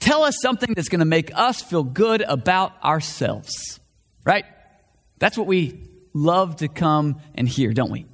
Tell 0.01 0.25
us 0.25 0.37
something 0.43 0.75
that's 0.75 0.89
going 0.89 0.99
to 0.99 1.05
make 1.05 1.31
us 1.33 1.63
feel 1.63 1.85
good 1.85 2.23
about 2.23 2.73
ourselves, 2.83 3.79
right? 4.25 4.45
That's 5.21 5.39
what 5.39 5.47
we 5.47 5.89
love 6.13 6.57
to 6.57 6.67
come 6.67 7.21
and 7.37 7.49
hear, 7.49 7.73
don't 7.73 7.93
we? 7.93 8.07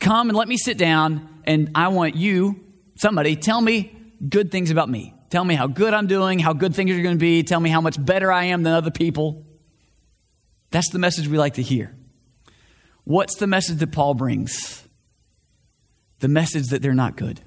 Come 0.00 0.28
and 0.28 0.36
let 0.36 0.48
me 0.48 0.56
sit 0.56 0.76
down, 0.76 1.42
and 1.44 1.70
I 1.76 1.86
want 1.88 2.16
you, 2.16 2.64
somebody, 2.96 3.36
tell 3.36 3.60
me 3.60 3.94
good 4.28 4.50
things 4.50 4.72
about 4.72 4.88
me. 4.88 5.14
Tell 5.30 5.44
me 5.44 5.54
how 5.54 5.68
good 5.68 5.94
I'm 5.94 6.08
doing, 6.08 6.40
how 6.40 6.52
good 6.52 6.74
things 6.74 6.90
are 6.90 7.00
going 7.00 7.14
to 7.14 7.20
be. 7.20 7.44
Tell 7.44 7.60
me 7.60 7.70
how 7.70 7.80
much 7.80 8.04
better 8.04 8.32
I 8.32 8.46
am 8.46 8.64
than 8.64 8.72
other 8.72 8.90
people. 8.90 9.46
That's 10.72 10.90
the 10.90 10.98
message 10.98 11.28
we 11.28 11.38
like 11.38 11.54
to 11.54 11.62
hear. 11.62 11.94
What's 13.04 13.36
the 13.36 13.46
message 13.46 13.78
that 13.78 13.92
Paul 13.92 14.14
brings? 14.14 14.86
The 16.20 16.28
message 16.28 16.68
that 16.68 16.82
they're 16.82 16.92
not 16.92 17.16
good. 17.16 17.40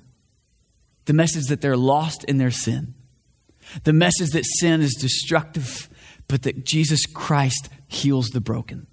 The 1.05 1.13
message 1.13 1.45
that 1.45 1.61
they're 1.61 1.77
lost 1.77 2.23
in 2.25 2.37
their 2.37 2.51
sin. 2.51 2.95
The 3.83 3.93
message 3.93 4.31
that 4.31 4.45
sin 4.45 4.81
is 4.81 4.93
destructive, 4.95 5.89
but 6.27 6.43
that 6.43 6.65
Jesus 6.65 7.05
Christ 7.05 7.69
heals 7.87 8.29
the 8.29 8.41
broken. 8.41 8.87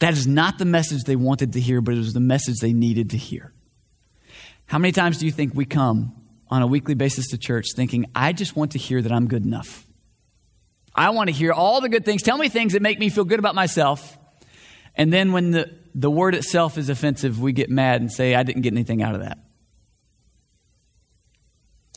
That 0.00 0.12
is 0.12 0.26
not 0.26 0.58
the 0.58 0.64
message 0.64 1.04
they 1.04 1.16
wanted 1.16 1.52
to 1.54 1.60
hear, 1.60 1.80
but 1.80 1.94
it 1.94 1.98
was 1.98 2.12
the 2.12 2.20
message 2.20 2.56
they 2.60 2.72
needed 2.72 3.10
to 3.10 3.16
hear. 3.16 3.52
How 4.66 4.78
many 4.78 4.92
times 4.92 5.18
do 5.18 5.26
you 5.26 5.32
think 5.32 5.54
we 5.54 5.64
come 5.64 6.14
on 6.48 6.62
a 6.62 6.66
weekly 6.66 6.94
basis 6.94 7.28
to 7.28 7.38
church 7.38 7.66
thinking, 7.74 8.06
I 8.14 8.32
just 8.32 8.56
want 8.56 8.72
to 8.72 8.78
hear 8.78 9.00
that 9.00 9.12
I'm 9.12 9.28
good 9.28 9.44
enough? 9.44 9.86
I 10.94 11.10
want 11.10 11.28
to 11.28 11.32
hear 11.32 11.52
all 11.52 11.80
the 11.80 11.88
good 11.88 12.04
things. 12.04 12.22
Tell 12.22 12.38
me 12.38 12.48
things 12.48 12.72
that 12.72 12.82
make 12.82 12.98
me 12.98 13.08
feel 13.08 13.24
good 13.24 13.38
about 13.38 13.54
myself. 13.54 14.18
And 14.96 15.12
then 15.12 15.32
when 15.32 15.50
the, 15.50 15.70
the 15.94 16.10
word 16.10 16.34
itself 16.34 16.78
is 16.78 16.88
offensive, 16.88 17.40
we 17.40 17.52
get 17.52 17.70
mad 17.70 18.00
and 18.00 18.10
say, 18.10 18.34
I 18.34 18.42
didn't 18.42 18.62
get 18.62 18.72
anything 18.72 19.02
out 19.02 19.14
of 19.14 19.20
that. 19.20 19.38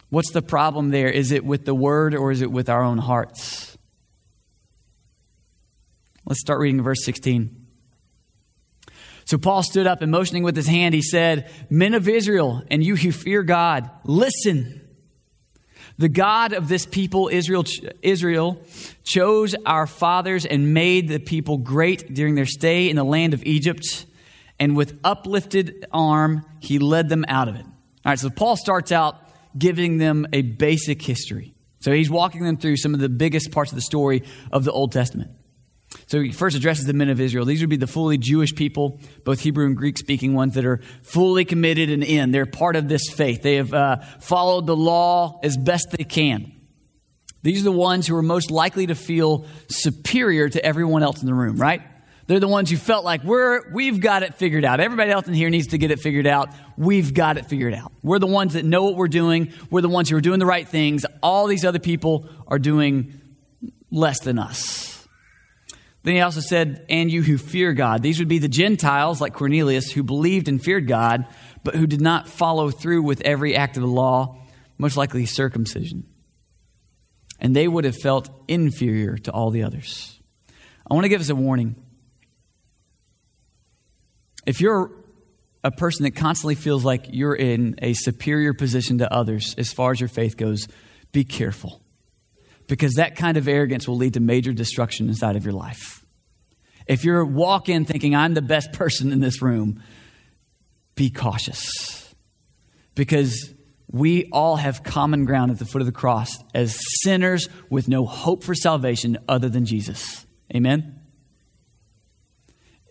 What's 0.09 0.31
the 0.31 0.41
problem 0.41 0.89
there? 0.89 1.09
Is 1.09 1.31
it 1.31 1.45
with 1.45 1.65
the 1.65 1.75
word 1.75 2.15
or 2.15 2.31
is 2.31 2.41
it 2.41 2.51
with 2.51 2.67
our 2.67 2.83
own 2.83 2.97
hearts? 2.97 3.77
Let's 6.25 6.41
start 6.41 6.59
reading 6.59 6.81
verse 6.81 7.03
16. 7.05 7.67
So 9.25 9.37
Paul 9.37 9.61
stood 9.61 9.85
up 9.85 10.01
and 10.01 10.11
motioning 10.11 10.43
with 10.43 10.55
his 10.55 10.67
hand, 10.67 10.95
he 10.95 11.03
said, 11.03 11.51
Men 11.69 11.93
of 11.93 12.07
Israel, 12.09 12.63
and 12.71 12.83
you 12.83 12.95
who 12.95 13.11
fear 13.11 13.43
God, 13.43 13.89
listen. 14.03 14.88
The 15.99 16.09
God 16.09 16.53
of 16.53 16.69
this 16.69 16.85
people, 16.85 17.29
Israel, 17.31 17.65
Israel, 18.01 18.61
chose 19.03 19.53
our 19.65 19.85
fathers 19.85 20.45
and 20.45 20.73
made 20.73 21.09
the 21.09 21.19
people 21.19 21.57
great 21.57 22.13
during 22.13 22.35
their 22.35 22.45
stay 22.45 22.89
in 22.89 22.95
the 22.95 23.03
land 23.03 23.33
of 23.33 23.43
Egypt. 23.43 24.05
And 24.59 24.77
with 24.77 24.97
uplifted 25.03 25.85
arm, 25.91 26.45
he 26.61 26.79
led 26.79 27.09
them 27.09 27.25
out 27.27 27.49
of 27.49 27.55
it. 27.55 27.65
All 27.65 27.71
right, 28.05 28.19
so 28.19 28.29
Paul 28.29 28.55
starts 28.55 28.93
out 28.93 29.17
giving 29.57 29.97
them 29.97 30.25
a 30.31 30.41
basic 30.41 31.01
history. 31.01 31.53
So 31.81 31.91
he's 31.91 32.09
walking 32.09 32.43
them 32.43 32.55
through 32.55 32.77
some 32.77 32.93
of 32.93 33.01
the 33.01 33.09
biggest 33.09 33.51
parts 33.51 33.71
of 33.71 33.75
the 33.75 33.81
story 33.81 34.23
of 34.53 34.63
the 34.63 34.71
Old 34.71 34.93
Testament. 34.93 35.31
So 36.07 36.21
he 36.21 36.31
first 36.31 36.55
addresses 36.55 36.85
the 36.85 36.93
men 36.93 37.09
of 37.09 37.19
Israel. 37.19 37.45
These 37.45 37.61
would 37.61 37.69
be 37.69 37.75
the 37.75 37.87
fully 37.87 38.17
Jewish 38.17 38.53
people, 38.53 38.99
both 39.25 39.39
Hebrew 39.39 39.65
and 39.65 39.75
Greek 39.75 39.97
speaking 39.97 40.33
ones 40.33 40.53
that 40.53 40.65
are 40.65 40.81
fully 41.01 41.45
committed 41.45 41.89
and 41.89 42.03
in. 42.03 42.31
They're 42.31 42.45
part 42.45 42.75
of 42.75 42.87
this 42.87 43.09
faith. 43.09 43.41
They 43.41 43.55
have 43.55 43.73
uh, 43.73 43.97
followed 44.19 44.67
the 44.67 44.75
law 44.75 45.39
as 45.43 45.57
best 45.57 45.91
they 45.91 46.03
can. 46.03 46.51
These 47.41 47.61
are 47.61 47.65
the 47.65 47.71
ones 47.71 48.05
who 48.05 48.15
are 48.15 48.21
most 48.21 48.51
likely 48.51 48.87
to 48.87 48.95
feel 48.95 49.45
superior 49.69 50.49
to 50.49 50.63
everyone 50.63 51.03
else 51.03 51.21
in 51.21 51.25
the 51.25 51.33
room, 51.33 51.57
right? 51.57 51.81
They're 52.27 52.39
the 52.39 52.47
ones 52.47 52.69
who 52.69 52.77
felt 52.77 53.03
like 53.03 53.23
we're, 53.23 53.71
we've 53.71 53.99
got 53.99 54.21
it 54.21 54.35
figured 54.35 54.63
out. 54.63 54.79
Everybody 54.79 55.09
else 55.09 55.27
in 55.27 55.33
here 55.33 55.49
needs 55.49 55.67
to 55.67 55.79
get 55.79 55.89
it 55.89 55.99
figured 55.99 56.27
out. 56.27 56.49
We've 56.77 57.11
got 57.11 57.37
it 57.37 57.47
figured 57.47 57.73
out. 57.73 57.91
We're 58.03 58.19
the 58.19 58.27
ones 58.27 58.53
that 58.53 58.65
know 58.65 58.83
what 58.83 58.97
we're 58.97 59.07
doing. 59.07 59.51
We're 59.71 59.81
the 59.81 59.89
ones 59.89 60.09
who 60.09 60.17
are 60.17 60.21
doing 60.21 60.39
the 60.39 60.45
right 60.45 60.67
things. 60.67 61.05
All 61.23 61.47
these 61.47 61.65
other 61.65 61.79
people 61.79 62.29
are 62.47 62.59
doing 62.59 63.19
less 63.89 64.19
than 64.19 64.37
us. 64.37 64.98
Then 66.03 66.15
he 66.15 66.21
also 66.21 66.39
said, 66.39 66.85
and 66.89 67.11
you 67.11 67.21
who 67.21 67.37
fear 67.37 67.73
God. 67.73 68.01
These 68.01 68.19
would 68.19 68.27
be 68.29 68.39
the 68.39 68.47
Gentiles, 68.47 69.19
like 69.19 69.33
Cornelius, 69.33 69.91
who 69.91 70.01
believed 70.01 70.47
and 70.47 70.63
feared 70.63 70.87
God, 70.87 71.27
but 71.63 71.75
who 71.75 71.87
did 71.87 72.01
not 72.01 72.29
follow 72.29 72.71
through 72.71 73.03
with 73.03 73.21
every 73.21 73.55
act 73.55 73.75
of 73.75 73.81
the 73.81 73.89
law, 73.89 74.37
most 74.77 74.95
likely 74.95 75.25
circumcision. 75.25 76.05
And 77.39 77.55
they 77.55 77.67
would 77.67 77.83
have 77.83 77.97
felt 77.97 78.29
inferior 78.47 79.17
to 79.17 79.31
all 79.31 79.51
the 79.51 79.63
others. 79.63 80.19
I 80.89 80.93
want 80.93 81.03
to 81.03 81.09
give 81.09 81.21
us 81.21 81.29
a 81.29 81.35
warning. 81.35 81.75
If 84.45 84.61
you're 84.61 84.91
a 85.63 85.71
person 85.71 86.03
that 86.05 86.15
constantly 86.15 86.55
feels 86.55 86.85
like 86.85 87.07
you're 87.11 87.35
in 87.35 87.75
a 87.81 87.93
superior 87.93 88.53
position 88.53 88.99
to 88.99 89.13
others 89.13 89.53
as 89.57 89.73
far 89.73 89.91
as 89.91 89.99
your 89.99 90.09
faith 90.09 90.37
goes, 90.37 90.67
be 91.11 91.25
careful. 91.25 91.81
Because 92.69 92.93
that 92.93 93.15
kind 93.15 93.35
of 93.35 93.47
arrogance 93.47 93.87
will 93.87 93.97
lead 93.97 94.13
to 94.13 94.19
major 94.19 94.53
destruction 94.53 95.09
inside 95.09 95.35
of 95.35 95.43
your 95.43 95.53
life. 95.53 96.05
If 96.87 97.03
you 97.03 97.25
walk 97.25 97.67
in 97.67 97.83
thinking, 97.83 98.15
I'm 98.15 98.35
the 98.35 98.43
best 98.43 98.71
person 98.73 99.11
in 99.11 99.19
this 99.19 99.41
room, 99.41 99.83
be 100.93 101.09
cautious. 101.09 102.13
Because 102.93 103.53
we 103.91 104.29
all 104.31 104.55
have 104.55 104.83
common 104.83 105.25
ground 105.25 105.49
at 105.49 105.57
the 105.57 105.65
foot 105.65 105.81
of 105.81 105.87
the 105.87 105.91
cross 105.91 106.31
as 106.53 106.79
sinners 107.01 107.49
with 107.71 107.87
no 107.87 108.05
hope 108.05 108.43
for 108.43 108.53
salvation 108.53 109.17
other 109.27 109.49
than 109.49 109.65
Jesus. 109.65 110.27
Amen? 110.55 110.99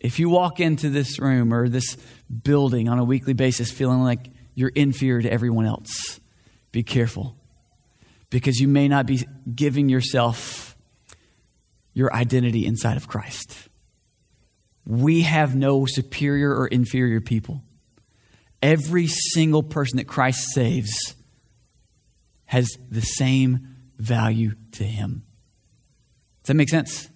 If 0.00 0.18
you 0.18 0.28
walk 0.28 0.58
into 0.58 0.90
this 0.90 1.20
room 1.20 1.54
or 1.54 1.68
this 1.68 1.96
building 2.42 2.88
on 2.88 2.98
a 2.98 3.04
weekly 3.04 3.32
basis 3.32 3.70
feeling 3.70 4.00
like 4.00 4.28
you're 4.54 4.70
inferior 4.70 5.22
to 5.22 5.32
everyone 5.32 5.66
else, 5.66 6.18
be 6.72 6.82
careful 6.82 7.37
because 8.30 8.58
you 8.58 8.68
may 8.68 8.88
not 8.88 9.06
be 9.06 9.26
giving 9.54 9.88
yourself 9.88 10.76
your 11.94 12.12
identity 12.14 12.66
inside 12.66 12.96
of 12.96 13.08
Christ. 13.08 13.68
We 14.86 15.22
have 15.22 15.54
no 15.54 15.86
superior 15.86 16.54
or 16.54 16.66
inferior 16.66 17.20
people. 17.20 17.62
Every 18.62 19.06
single 19.06 19.62
person 19.62 19.98
that 19.98 20.06
Christ 20.06 20.48
saves 20.52 21.14
has 22.46 22.68
the 22.90 23.02
same 23.02 23.76
value 23.98 24.54
to 24.72 24.84
him. 24.84 25.24
Does 26.42 26.48
that 26.48 26.54
make 26.54 26.70
sense? 26.70 27.10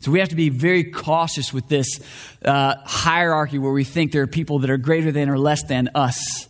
So 0.00 0.10
we 0.12 0.20
have 0.20 0.28
to 0.28 0.36
be 0.36 0.48
very 0.48 0.84
cautious 0.84 1.52
with 1.52 1.68
this 1.68 2.00
uh, 2.44 2.76
hierarchy 2.84 3.58
where 3.58 3.72
we 3.72 3.84
think 3.84 4.12
there 4.12 4.22
are 4.22 4.28
people 4.28 4.60
that 4.60 4.70
are 4.70 4.76
greater 4.76 5.10
than 5.10 5.28
or 5.28 5.38
less 5.38 5.62
than 5.64 5.90
us. 5.94 6.47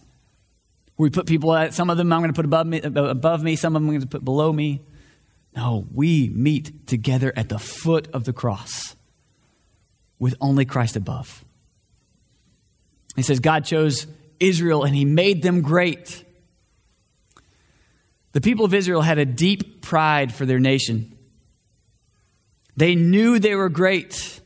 We 0.99 1.11
put 1.11 1.26
people 1.26 1.55
at 1.55 1.75
some 1.75 1.90
of 1.90 1.97
them 1.97 2.12
I'm 2.12 2.21
going 2.21 2.33
to 2.33 2.37
put 2.37 2.45
above 2.45 2.67
me, 2.67 2.81
above 2.81 3.43
me, 3.43 3.57
some 3.57 3.75
of 3.75 3.81
them 3.81 3.88
I'm 3.88 3.95
going 3.95 4.00
to 4.02 4.09
put 4.09 4.25
below 4.25 4.52
me. 4.52 4.81
No, 5.57 5.87
we 5.95 6.28
meet 6.28 6.87
together 6.87 7.33
at 7.35 7.49
the 7.49 7.59
foot 7.59 8.09
of 8.12 8.25
the 8.25 8.33
cross 8.33 8.97
with 10.19 10.35
only 10.40 10.64
Christ 10.64 10.97
above. 10.97 11.45
He 13.17 13.23
says 13.23 13.40
God 13.40 13.64
chose 13.64 14.07
Israel 14.40 14.85
and 14.85 14.95
he 14.95 15.05
made 15.05 15.43
them 15.43 15.62
great. 15.62 16.25
The 18.33 18.40
people 18.40 18.64
of 18.64 18.75
Israel 18.75 19.02
had 19.02 19.19
a 19.19 19.25
deep 19.25 19.83
pride 19.83 20.35
for 20.35 20.47
their 20.47 20.59
nation. 20.59 21.17
They 22.76 22.95
knew 22.95 23.38
they 23.38 23.55
were 23.55 23.69
great, 23.69 24.40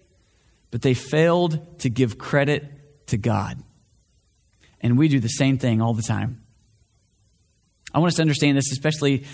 but 0.71 0.83
they 0.83 0.95
failed 0.95 1.81
to 1.81 1.91
give 1.91 2.17
credit 2.17 3.07
to 3.09 3.19
God. 3.19 3.63
And 4.81 4.97
we 4.99 5.09
do 5.09 5.21
the 5.21 5.29
same 5.29 5.59
thing 5.59 5.83
all 5.83 5.95
the 5.95 6.03
time. 6.03 6.42
I 7.95 7.99
want 7.99 8.09
us 8.13 8.17
to 8.17 8.23
understand 8.23 8.57
this, 8.57 8.73
especially, 8.73 9.25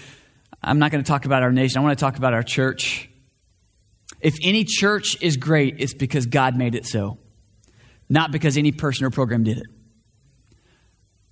I'm 0.63 0.79
not 0.79 0.91
going 0.91 1.03
to 1.03 1.09
talk 1.09 1.25
about 1.25 1.43
our 1.43 1.53
nation, 1.53 1.79
I 1.79 1.83
want 1.83 1.99
to 1.99 2.03
talk 2.03 2.17
about 2.17 2.35
our 2.35 2.43
church. 2.43 3.09
If 4.21 4.35
any 4.43 4.65
church 4.65 5.17
is 5.21 5.37
great, 5.37 5.77
it's 5.79 5.95
because 5.95 6.27
God 6.27 6.57
made 6.57 6.75
it 6.75 6.87
so, 6.87 7.19
not 8.09 8.33
because 8.33 8.57
any 8.57 8.73
person 8.73 9.07
or 9.07 9.11
program 9.11 9.45
did 9.45 9.59
it. 9.59 9.67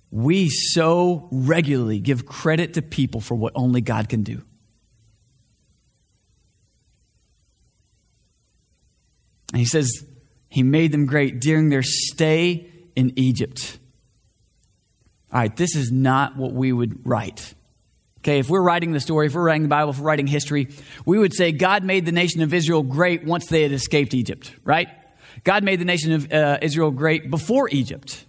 We 0.09 0.47
so 0.49 1.27
regularly 1.31 1.99
give 1.99 2.25
credit 2.25 2.75
to 2.75 2.81
people 2.81 3.19
for 3.19 3.35
what 3.35 3.51
only 3.55 3.81
God 3.81 4.07
can 4.07 4.23
do. 4.23 4.43
And 9.51 9.59
he 9.59 9.65
says 9.65 10.05
he 10.49 10.63
made 10.63 10.91
them 10.91 11.05
great 11.05 11.41
during 11.41 11.69
their 11.69 11.83
stay 11.83 12.71
in 12.95 13.13
Egypt. 13.17 13.79
All 15.31 15.39
right, 15.39 15.55
this 15.55 15.75
is 15.75 15.91
not 15.91 16.37
what 16.37 16.53
we 16.53 16.71
would 16.71 17.05
write. 17.05 17.53
Okay, 18.19 18.39
if 18.39 18.49
we're 18.49 18.61
writing 18.61 18.91
the 18.91 18.99
story, 18.99 19.27
if 19.27 19.35
we're 19.35 19.43
writing 19.43 19.63
the 19.63 19.67
Bible, 19.67 19.91
if 19.91 19.99
we're 19.99 20.07
writing 20.07 20.27
history, 20.27 20.69
we 21.05 21.17
would 21.17 21.33
say 21.33 21.51
God 21.51 21.83
made 21.83 22.05
the 22.05 22.11
nation 22.11 22.41
of 22.41 22.53
Israel 22.53 22.83
great 22.83 23.23
once 23.23 23.47
they 23.47 23.63
had 23.63 23.71
escaped 23.71 24.13
Egypt, 24.13 24.53
right? 24.63 24.89
God 25.43 25.63
made 25.63 25.79
the 25.79 25.85
nation 25.85 26.13
of 26.13 26.31
uh, 26.31 26.57
Israel 26.61 26.91
great 26.91 27.29
before 27.29 27.69
Egypt. 27.69 28.25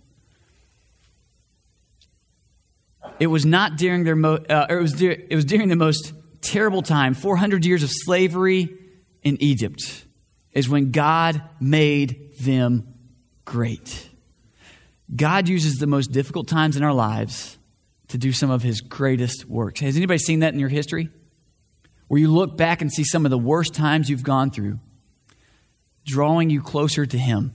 It 3.19 3.27
was 3.27 3.45
not 3.45 3.77
during 3.77 4.05
their 4.05 4.17
mo- 4.17 4.45
uh, 4.49 4.67
it 4.71 4.81
was 4.81 4.93
de- 4.93 5.33
it 5.33 5.35
was 5.35 5.45
during 5.45 5.69
the 5.69 5.77
most 5.77 6.13
terrible 6.41 6.83
time, 6.83 7.15
400 7.15 7.65
years 7.65 7.83
of 7.83 7.91
slavery 7.91 8.69
in 9.23 9.37
Egypt 9.43 10.05
is 10.53 10.69
when 10.69 10.91
God 10.91 11.43
made 11.61 12.35
them 12.41 12.95
great. 13.45 14.08
God 15.15 15.49
uses 15.49 15.77
the 15.77 15.87
most 15.87 16.13
difficult 16.13 16.49
times 16.49 16.77
in 16.77 16.83
our 16.83 16.93
lives 16.93 17.59
to 18.09 18.19
do 18.19 18.33
some 18.33 18.51
of 18.51 18.63
his 18.63 18.81
greatest 18.81 19.47
works. 19.47 19.81
Has 19.81 19.97
anybody 19.97 20.19
seen 20.19 20.41
that 20.41 20.53
in 20.53 20.61
your 20.61 20.69
history? 20.69 21.09
Where 22.09 22.21
you 22.21 22.33
look 22.33 22.57
back 22.57 22.81
and 22.81 22.93
see 22.93 23.05
some 23.05 23.25
of 23.27 23.31
the 23.31 23.39
worst 23.39 23.75
times 23.75 24.09
you've 24.09 24.23
gone 24.23 24.51
through, 24.51 24.81
drawing 26.05 26.51
you 26.51 26.63
closer 26.63 27.05
to 27.05 27.19
him. 27.19 27.55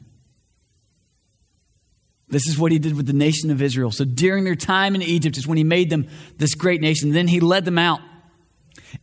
This 2.28 2.48
is 2.48 2.58
what 2.58 2.72
he 2.72 2.80
did 2.80 2.96
with 2.96 3.06
the 3.06 3.14
nation 3.14 3.52
of 3.52 3.62
Israel. 3.62 3.92
So 3.92 4.06
during 4.06 4.44
their 4.44 4.56
time 4.56 4.96
in 4.96 5.02
Egypt 5.02 5.38
is 5.38 5.48
when 5.48 5.58
he 5.58 5.64
made 5.64 5.90
them 5.90 6.08
this 6.38 6.56
great 6.56 6.82
nation. 6.82 7.12
Then 7.12 7.28
he 7.28 7.40
led 7.40 7.66
them 7.66 7.78
out. 7.78 8.00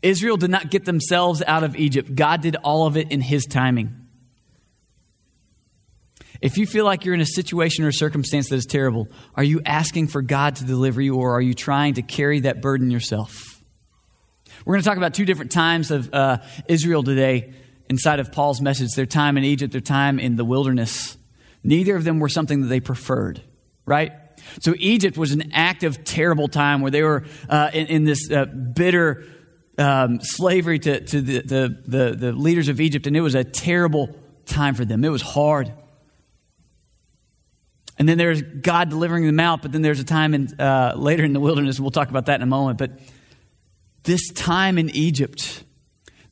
Israel 0.02 0.36
did 0.36 0.50
not 0.50 0.70
get 0.70 0.84
themselves 0.84 1.42
out 1.46 1.62
of 1.62 1.76
Egypt, 1.76 2.14
God 2.14 2.42
did 2.42 2.56
all 2.56 2.86
of 2.86 2.96
it 2.96 3.10
in 3.10 3.20
His 3.20 3.46
timing. 3.46 3.99
If 6.40 6.56
you 6.56 6.66
feel 6.66 6.84
like 6.86 7.04
you're 7.04 7.14
in 7.14 7.20
a 7.20 7.26
situation 7.26 7.84
or 7.84 7.88
a 7.88 7.92
circumstance 7.92 8.48
that 8.48 8.56
is 8.56 8.66
terrible, 8.66 9.08
are 9.34 9.44
you 9.44 9.60
asking 9.64 10.08
for 10.08 10.22
God 10.22 10.56
to 10.56 10.64
deliver 10.64 11.02
you 11.02 11.16
or 11.16 11.34
are 11.34 11.40
you 11.40 11.52
trying 11.52 11.94
to 11.94 12.02
carry 12.02 12.40
that 12.40 12.62
burden 12.62 12.90
yourself? 12.90 13.62
We're 14.64 14.74
going 14.74 14.82
to 14.82 14.88
talk 14.88 14.96
about 14.96 15.14
two 15.14 15.24
different 15.24 15.52
times 15.52 15.90
of 15.90 16.12
uh, 16.12 16.38
Israel 16.68 17.02
today 17.02 17.54
inside 17.88 18.20
of 18.20 18.32
Paul's 18.32 18.60
message 18.60 18.92
their 18.92 19.06
time 19.06 19.36
in 19.36 19.44
Egypt, 19.44 19.72
their 19.72 19.80
time 19.80 20.18
in 20.18 20.36
the 20.36 20.44
wilderness. 20.44 21.16
Neither 21.62 21.96
of 21.96 22.04
them 22.04 22.20
were 22.20 22.28
something 22.28 22.62
that 22.62 22.68
they 22.68 22.80
preferred, 22.80 23.42
right? 23.84 24.12
So 24.60 24.74
Egypt 24.78 25.18
was 25.18 25.32
an 25.32 25.52
active, 25.52 26.04
terrible 26.04 26.48
time 26.48 26.80
where 26.80 26.90
they 26.90 27.02
were 27.02 27.24
uh, 27.48 27.70
in, 27.72 27.86
in, 27.88 28.04
this 28.04 28.30
uh, 28.30 28.46
bitter 28.46 29.24
um, 29.76 30.20
slavery 30.22 30.78
to, 30.78 31.00
to 31.04 31.20
the, 31.20 31.40
the, 31.42 31.82
the, 31.86 32.16
the 32.16 32.32
leaders 32.32 32.68
of 32.68 32.80
Egypt, 32.80 33.06
and 33.06 33.16
it 33.16 33.20
was 33.20 33.34
a 33.34 33.44
terrible 33.44 34.16
time 34.46 34.74
for 34.74 34.84
them. 34.84 35.04
It 35.04 35.10
was 35.10 35.22
hard. 35.22 35.72
And 38.00 38.08
then 38.08 38.16
there's 38.16 38.40
God 38.40 38.88
delivering 38.88 39.26
them 39.26 39.38
out, 39.38 39.60
but 39.60 39.72
then 39.72 39.82
there's 39.82 40.00
a 40.00 40.04
time 40.04 40.32
in, 40.32 40.58
uh, 40.58 40.94
later 40.96 41.22
in 41.22 41.34
the 41.34 41.38
wilderness, 41.38 41.78
we'll 41.78 41.90
talk 41.90 42.08
about 42.08 42.26
that 42.26 42.36
in 42.36 42.42
a 42.42 42.46
moment. 42.46 42.78
But 42.78 42.92
this 44.04 44.32
time 44.32 44.78
in 44.78 44.88
Egypt, 44.88 45.64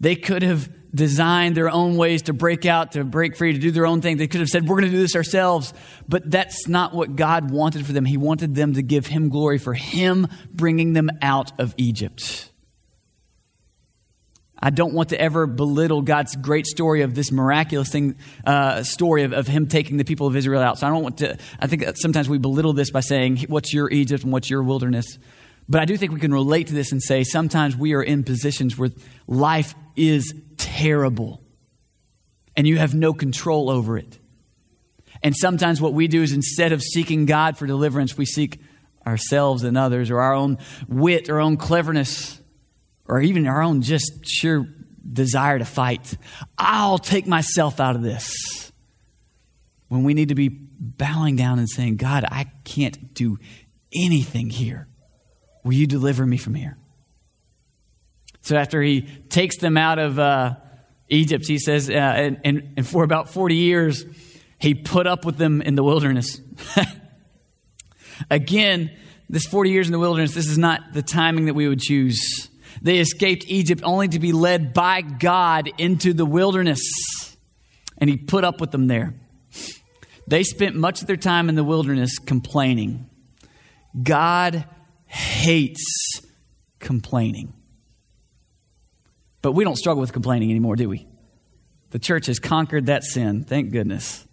they 0.00 0.16
could 0.16 0.42
have 0.42 0.70
designed 0.94 1.58
their 1.58 1.68
own 1.68 1.98
ways 1.98 2.22
to 2.22 2.32
break 2.32 2.64
out, 2.64 2.92
to 2.92 3.04
break 3.04 3.36
free, 3.36 3.52
to 3.52 3.58
do 3.58 3.70
their 3.70 3.84
own 3.84 4.00
thing. 4.00 4.16
They 4.16 4.28
could 4.28 4.40
have 4.40 4.48
said, 4.48 4.66
We're 4.66 4.76
going 4.76 4.90
to 4.90 4.96
do 4.96 5.02
this 5.02 5.14
ourselves. 5.14 5.74
But 6.08 6.30
that's 6.30 6.66
not 6.68 6.94
what 6.94 7.16
God 7.16 7.50
wanted 7.50 7.84
for 7.84 7.92
them. 7.92 8.06
He 8.06 8.16
wanted 8.16 8.54
them 8.54 8.72
to 8.72 8.82
give 8.82 9.06
Him 9.06 9.28
glory 9.28 9.58
for 9.58 9.74
Him 9.74 10.26
bringing 10.50 10.94
them 10.94 11.10
out 11.20 11.52
of 11.60 11.74
Egypt. 11.76 12.47
I 14.60 14.70
don't 14.70 14.92
want 14.92 15.10
to 15.10 15.20
ever 15.20 15.46
belittle 15.46 16.02
God's 16.02 16.34
great 16.34 16.66
story 16.66 17.02
of 17.02 17.14
this 17.14 17.30
miraculous 17.30 17.90
thing, 17.90 18.16
uh, 18.44 18.82
story 18.82 19.22
of, 19.22 19.32
of 19.32 19.46
Him 19.46 19.68
taking 19.68 19.96
the 19.96 20.04
people 20.04 20.26
of 20.26 20.34
Israel 20.36 20.60
out. 20.60 20.78
So 20.78 20.86
I 20.86 20.90
don't 20.90 21.02
want 21.02 21.18
to, 21.18 21.38
I 21.60 21.66
think 21.68 21.84
sometimes 21.96 22.28
we 22.28 22.38
belittle 22.38 22.72
this 22.72 22.90
by 22.90 23.00
saying, 23.00 23.46
What's 23.48 23.72
your 23.72 23.90
Egypt 23.90 24.24
and 24.24 24.32
what's 24.32 24.50
your 24.50 24.62
wilderness? 24.62 25.18
But 25.68 25.80
I 25.80 25.84
do 25.84 25.96
think 25.96 26.12
we 26.12 26.20
can 26.20 26.32
relate 26.32 26.68
to 26.68 26.74
this 26.74 26.92
and 26.92 27.02
say 27.02 27.24
sometimes 27.24 27.76
we 27.76 27.94
are 27.94 28.02
in 28.02 28.24
positions 28.24 28.78
where 28.78 28.90
life 29.26 29.74
is 29.96 30.34
terrible 30.56 31.42
and 32.56 32.66
you 32.66 32.78
have 32.78 32.94
no 32.94 33.12
control 33.12 33.70
over 33.70 33.98
it. 33.98 34.18
And 35.22 35.36
sometimes 35.36 35.80
what 35.80 35.92
we 35.92 36.08
do 36.08 36.22
is 36.22 36.32
instead 36.32 36.72
of 36.72 36.82
seeking 36.82 37.26
God 37.26 37.58
for 37.58 37.66
deliverance, 37.66 38.16
we 38.16 38.24
seek 38.24 38.60
ourselves 39.06 39.62
and 39.62 39.76
others 39.76 40.10
or 40.10 40.20
our 40.20 40.34
own 40.34 40.58
wit, 40.88 41.28
our 41.28 41.40
own 41.40 41.56
cleverness, 41.56 42.40
or 43.08 43.20
even 43.20 43.46
our 43.46 43.62
own 43.62 43.82
just 43.82 44.26
sheer 44.26 44.66
desire 45.10 45.58
to 45.58 45.64
fight. 45.64 46.16
I'll 46.56 46.98
take 46.98 47.26
myself 47.26 47.80
out 47.80 47.96
of 47.96 48.02
this. 48.02 48.70
When 49.88 50.04
we 50.04 50.12
need 50.12 50.28
to 50.28 50.34
be 50.34 50.48
bowing 50.50 51.36
down 51.36 51.58
and 51.58 51.68
saying, 51.68 51.96
God, 51.96 52.24
I 52.30 52.44
can't 52.64 53.14
do 53.14 53.38
anything 53.94 54.50
here. 54.50 54.86
Will 55.64 55.72
you 55.72 55.86
deliver 55.86 56.26
me 56.26 56.36
from 56.36 56.54
here? 56.54 56.76
So 58.42 58.56
after 58.56 58.82
he 58.82 59.02
takes 59.02 59.58
them 59.58 59.76
out 59.76 59.98
of 59.98 60.18
uh, 60.18 60.56
Egypt, 61.08 61.46
he 61.46 61.58
says, 61.58 61.88
uh, 61.88 61.92
and, 61.92 62.40
and, 62.44 62.74
and 62.76 62.86
for 62.86 63.02
about 63.02 63.30
40 63.30 63.54
years, 63.54 64.04
he 64.58 64.74
put 64.74 65.06
up 65.06 65.24
with 65.24 65.36
them 65.36 65.62
in 65.62 65.74
the 65.74 65.82
wilderness. 65.82 66.40
Again, 68.30 68.90
this 69.28 69.46
40 69.46 69.70
years 69.70 69.88
in 69.88 69.92
the 69.92 69.98
wilderness, 69.98 70.34
this 70.34 70.48
is 70.48 70.58
not 70.58 70.80
the 70.92 71.02
timing 71.02 71.46
that 71.46 71.54
we 71.54 71.68
would 71.68 71.80
choose. 71.80 72.47
They 72.82 72.98
escaped 72.98 73.44
Egypt 73.46 73.82
only 73.84 74.08
to 74.08 74.18
be 74.18 74.32
led 74.32 74.72
by 74.72 75.00
God 75.00 75.70
into 75.78 76.12
the 76.12 76.26
wilderness. 76.26 76.80
And 77.98 78.08
he 78.08 78.16
put 78.16 78.44
up 78.44 78.60
with 78.60 78.70
them 78.70 78.86
there. 78.86 79.14
They 80.26 80.42
spent 80.42 80.76
much 80.76 81.00
of 81.00 81.06
their 81.06 81.16
time 81.16 81.48
in 81.48 81.54
the 81.54 81.64
wilderness 81.64 82.18
complaining. 82.18 83.08
God 84.02 84.64
hates 85.06 86.20
complaining. 86.78 87.54
But 89.40 89.52
we 89.52 89.64
don't 89.64 89.76
struggle 89.76 90.00
with 90.00 90.12
complaining 90.12 90.50
anymore, 90.50 90.76
do 90.76 90.88
we? 90.88 91.06
The 91.90 91.98
church 91.98 92.26
has 92.26 92.38
conquered 92.38 92.86
that 92.86 93.04
sin. 93.04 93.44
Thank 93.44 93.72
goodness. 93.72 94.26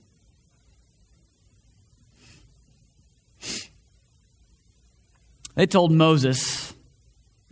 They 5.56 5.66
told 5.66 5.92
Moses 5.92 6.65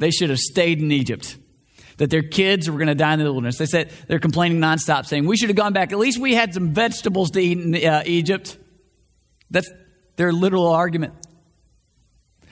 they 0.03 0.11
should 0.11 0.29
have 0.29 0.39
stayed 0.39 0.81
in 0.81 0.91
Egypt, 0.91 1.37
that 1.97 2.09
their 2.09 2.23
kids 2.23 2.69
were 2.69 2.77
going 2.77 2.87
to 2.87 2.95
die 2.95 3.13
in 3.13 3.19
the 3.19 3.25
wilderness. 3.25 3.57
They 3.57 3.65
said 3.65 3.89
they're 4.07 4.19
complaining 4.19 4.59
nonstop, 4.59 5.05
saying, 5.05 5.25
We 5.25 5.37
should 5.37 5.49
have 5.49 5.55
gone 5.55 5.71
back. 5.71 5.93
At 5.93 5.97
least 5.97 6.19
we 6.19 6.33
had 6.33 6.53
some 6.53 6.73
vegetables 6.73 7.31
to 7.31 7.39
eat 7.39 7.57
in 7.57 7.75
uh, 7.75 8.03
Egypt. 8.05 8.57
That's 9.49 9.71
their 10.17 10.33
literal 10.33 10.67
argument. 10.67 11.13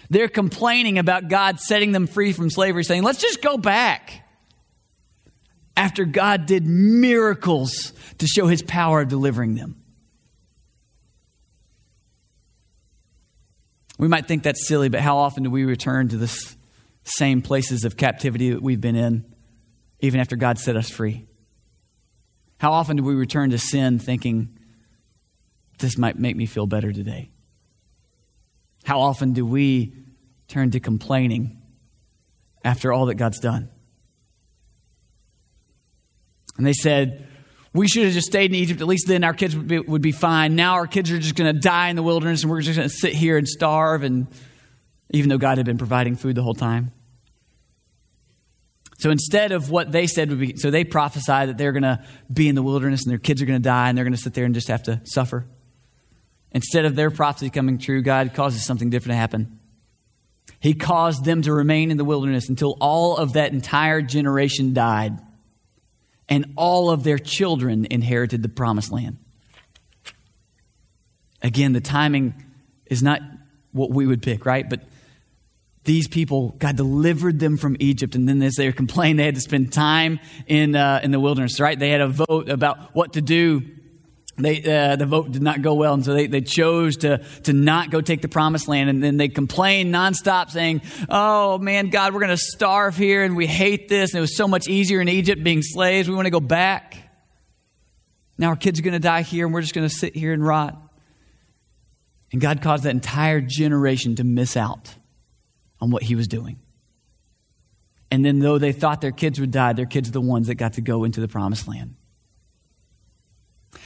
They're 0.09 0.29
complaining 0.29 0.97
about 0.97 1.27
God 1.27 1.59
setting 1.59 1.91
them 1.91 2.07
free 2.07 2.31
from 2.31 2.49
slavery, 2.49 2.85
saying, 2.85 3.03
Let's 3.03 3.21
just 3.21 3.41
go 3.41 3.57
back. 3.57 4.25
After 5.75 6.05
God 6.05 6.45
did 6.45 6.65
miracles 6.65 7.91
to 8.19 8.27
show 8.27 8.47
his 8.47 8.61
power 8.61 9.01
of 9.01 9.07
delivering 9.07 9.55
them. 9.55 9.81
We 13.97 14.07
might 14.07 14.27
think 14.27 14.43
that's 14.43 14.67
silly, 14.67 14.89
but 14.89 14.99
how 14.99 15.17
often 15.17 15.43
do 15.43 15.49
we 15.49 15.63
return 15.63 16.07
to 16.09 16.17
the 16.17 16.27
same 17.03 17.41
places 17.41 17.83
of 17.83 17.97
captivity 17.97 18.51
that 18.51 18.61
we've 18.61 18.81
been 18.81 18.95
in, 18.95 19.25
even 19.99 20.19
after 20.19 20.35
God 20.35 20.59
set 20.59 20.75
us 20.75 20.89
free? 20.89 21.25
How 22.59 22.73
often 22.73 22.97
do 22.97 23.03
we 23.03 23.15
return 23.15 23.49
to 23.51 23.57
sin 23.57 23.97
thinking, 23.99 24.57
this 25.79 25.97
might 25.97 26.19
make 26.19 26.35
me 26.35 26.45
feel 26.45 26.67
better 26.67 26.91
today? 26.91 27.31
How 28.83 28.99
often 28.99 29.33
do 29.33 29.45
we 29.45 29.93
turn 30.47 30.71
to 30.71 30.79
complaining 30.79 31.61
after 32.63 32.93
all 32.93 33.07
that 33.07 33.15
God's 33.15 33.39
done? 33.39 33.69
And 36.57 36.67
they 36.67 36.73
said, 36.73 37.27
we 37.73 37.87
should 37.87 38.03
have 38.03 38.13
just 38.13 38.27
stayed 38.27 38.51
in 38.51 38.55
Egypt. 38.55 38.81
At 38.81 38.87
least 38.87 39.07
then 39.07 39.23
our 39.23 39.33
kids 39.33 39.55
would 39.55 39.67
be, 39.67 39.79
would 39.79 40.01
be 40.01 40.11
fine. 40.11 40.55
Now 40.55 40.73
our 40.73 40.87
kids 40.87 41.09
are 41.11 41.17
just 41.17 41.35
going 41.35 41.53
to 41.53 41.59
die 41.59 41.89
in 41.89 41.95
the 41.95 42.03
wilderness 42.03 42.43
and 42.43 42.51
we're 42.51 42.61
just 42.61 42.77
going 42.77 42.89
to 42.89 42.93
sit 42.93 43.13
here 43.13 43.37
and 43.37 43.47
starve. 43.47 44.03
And 44.03 44.27
even 45.09 45.29
though 45.29 45.37
God 45.37 45.57
had 45.57 45.65
been 45.65 45.77
providing 45.77 46.15
food 46.15 46.35
the 46.35 46.43
whole 46.43 46.53
time. 46.53 46.91
So 49.01 49.09
instead 49.09 49.51
of 49.51 49.71
what 49.71 49.91
they 49.91 50.05
said 50.05 50.29
would 50.29 50.39
be, 50.39 50.55
so 50.57 50.69
they 50.69 50.83
prophesied 50.83 51.49
that 51.49 51.57
they're 51.57 51.71
going 51.71 51.81
to 51.81 52.03
be 52.31 52.47
in 52.47 52.53
the 52.53 52.61
wilderness 52.61 53.03
and 53.03 53.09
their 53.09 53.17
kids 53.17 53.41
are 53.41 53.47
going 53.47 53.59
to 53.59 53.63
die 53.63 53.89
and 53.89 53.97
they're 53.97 54.05
going 54.05 54.13
to 54.13 54.21
sit 54.21 54.35
there 54.35 54.45
and 54.45 54.53
just 54.53 54.67
have 54.67 54.83
to 54.83 55.01
suffer. 55.05 55.47
Instead 56.51 56.85
of 56.85 56.95
their 56.95 57.09
prophecy 57.09 57.49
coming 57.49 57.79
true, 57.79 58.03
God 58.03 58.35
causes 58.35 58.63
something 58.63 58.91
different 58.91 59.13
to 59.13 59.17
happen. 59.17 59.59
He 60.59 60.75
caused 60.75 61.25
them 61.25 61.41
to 61.41 61.51
remain 61.51 61.89
in 61.89 61.97
the 61.97 62.05
wilderness 62.05 62.47
until 62.47 62.77
all 62.79 63.17
of 63.17 63.33
that 63.33 63.53
entire 63.53 64.03
generation 64.03 64.75
died 64.75 65.19
and 66.29 66.53
all 66.55 66.91
of 66.91 67.03
their 67.03 67.17
children 67.17 67.87
inherited 67.89 68.43
the 68.43 68.49
promised 68.49 68.91
land. 68.91 69.17
Again, 71.41 71.73
the 71.73 71.81
timing 71.81 72.35
is 72.85 73.01
not 73.01 73.21
what 73.71 73.89
we 73.89 74.05
would 74.05 74.21
pick, 74.21 74.45
right? 74.45 74.69
But 74.69 74.83
these 75.83 76.07
people, 76.07 76.55
God 76.59 76.75
delivered 76.77 77.39
them 77.39 77.57
from 77.57 77.75
Egypt, 77.79 78.15
and 78.15 78.29
then 78.29 78.41
as 78.43 78.55
they 78.55 78.71
complained, 78.71 79.17
they 79.19 79.25
had 79.25 79.35
to 79.35 79.41
spend 79.41 79.73
time 79.73 80.19
in, 80.45 80.75
uh, 80.75 80.99
in 81.03 81.11
the 81.11 81.19
wilderness, 81.19 81.59
right? 81.59 81.77
They 81.77 81.89
had 81.89 82.01
a 82.01 82.07
vote 82.07 82.49
about 82.49 82.95
what 82.95 83.13
to 83.13 83.21
do 83.21 83.63
they, 84.37 84.63
uh, 84.63 84.95
the 84.95 85.05
vote 85.05 85.31
did 85.31 85.41
not 85.41 85.61
go 85.61 85.75
well, 85.75 85.93
and 85.93 86.03
so 86.03 86.13
they, 86.13 86.27
they 86.27 86.41
chose 86.41 86.97
to, 86.97 87.19
to 87.43 87.53
not 87.53 87.91
go 87.91 88.01
take 88.01 88.21
the 88.21 88.27
promised 88.27 88.67
land. 88.67 88.89
And 88.89 89.03
then 89.03 89.17
they 89.17 89.27
complained 89.27 89.93
nonstop, 89.93 90.49
saying, 90.49 90.81
Oh 91.09 91.57
man, 91.57 91.89
God, 91.89 92.13
we're 92.13 92.21
going 92.21 92.29
to 92.29 92.37
starve 92.37 92.95
here, 92.95 93.23
and 93.23 93.35
we 93.35 93.45
hate 93.45 93.87
this. 93.89 94.11
And 94.11 94.19
it 94.19 94.21
was 94.21 94.37
so 94.37 94.47
much 94.47 94.67
easier 94.67 95.01
in 95.01 95.09
Egypt 95.09 95.43
being 95.43 95.61
slaves. 95.61 96.09
We 96.09 96.15
want 96.15 96.27
to 96.27 96.31
go 96.31 96.39
back. 96.39 96.97
Now 98.37 98.49
our 98.49 98.55
kids 98.55 98.79
are 98.79 98.83
going 98.83 98.93
to 98.93 98.99
die 98.99 99.21
here, 99.21 99.45
and 99.45 99.53
we're 99.53 99.61
just 99.61 99.75
going 99.75 99.87
to 99.87 99.93
sit 99.93 100.15
here 100.15 100.33
and 100.33 100.45
rot. 100.45 100.81
And 102.31 102.39
God 102.39 102.61
caused 102.61 102.85
that 102.85 102.91
entire 102.91 103.41
generation 103.41 104.15
to 104.15 104.23
miss 104.23 104.55
out 104.55 104.95
on 105.81 105.91
what 105.91 106.03
He 106.03 106.15
was 106.15 106.27
doing. 106.27 106.59
And 108.09 108.25
then, 108.25 108.39
though 108.39 108.57
they 108.57 108.73
thought 108.73 109.01
their 109.01 109.11
kids 109.11 109.39
would 109.39 109.51
die, 109.51 109.73
their 109.73 109.85
kids 109.85 110.09
are 110.09 110.13
the 110.13 110.21
ones 110.21 110.47
that 110.47 110.55
got 110.55 110.73
to 110.73 110.81
go 110.81 111.05
into 111.05 111.21
the 111.21 111.27
promised 111.27 111.67
land. 111.67 111.95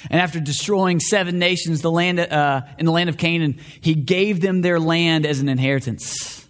And 0.10 0.20
after 0.20 0.40
destroying 0.40 1.00
seven 1.00 1.40
nations 1.40 1.82
the 1.82 1.92
land, 1.92 2.20
uh, 2.20 2.62
in 2.78 2.86
the 2.86 2.92
land 2.92 3.10
of 3.10 3.18
Canaan, 3.18 3.60
he 3.82 3.94
gave 3.94 4.42
them 4.42 4.62
their 4.62 4.80
land 4.80 5.26
as 5.26 5.40
an 5.40 5.50
inheritance. 5.50 6.48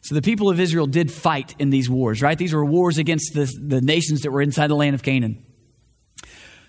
So 0.00 0.14
the 0.14 0.22
people 0.22 0.50
of 0.50 0.58
Israel 0.58 0.86
did 0.86 1.12
fight 1.12 1.54
in 1.58 1.70
these 1.70 1.88
wars, 1.88 2.22
right? 2.22 2.36
These 2.36 2.52
were 2.52 2.64
wars 2.64 2.98
against 2.98 3.34
the, 3.34 3.50
the 3.60 3.80
nations 3.80 4.22
that 4.22 4.32
were 4.32 4.42
inside 4.42 4.66
the 4.68 4.74
land 4.74 4.94
of 4.94 5.02
Canaan. 5.02 5.44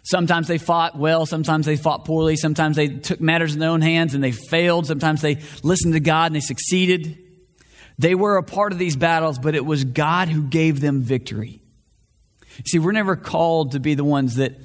Sometimes 0.03 0.47
they 0.47 0.57
fought 0.57 0.97
well, 0.97 1.25
sometimes 1.25 1.65
they 1.65 1.77
fought 1.77 2.03
poorly, 2.03 2.35
sometimes 2.35 2.75
they 2.75 2.89
took 2.89 3.21
matters 3.21 3.53
in 3.53 3.59
their 3.59 3.69
own 3.69 3.81
hands 3.81 4.13
and 4.13 4.23
they 4.23 4.33
failed, 4.33 4.85
sometimes 4.85 5.21
they 5.21 5.41
listened 5.63 5.93
to 5.93 6.01
God 6.01 6.27
and 6.27 6.35
they 6.35 6.41
succeeded. 6.41 7.22
They 7.97 8.15
were 8.15 8.37
a 8.37 8.43
part 8.43 8.71
of 8.71 8.79
these 8.79 8.95
battles, 8.95 9.39
but 9.39 9.55
it 9.55 9.65
was 9.65 9.83
God 9.83 10.29
who 10.29 10.43
gave 10.43 10.81
them 10.81 11.01
victory. 11.01 11.61
See, 12.65 12.79
we're 12.79 12.91
never 12.91 13.15
called 13.15 13.73
to 13.73 13.79
be 13.79 13.95
the 13.95 14.03
ones 14.03 14.35
that 14.35 14.59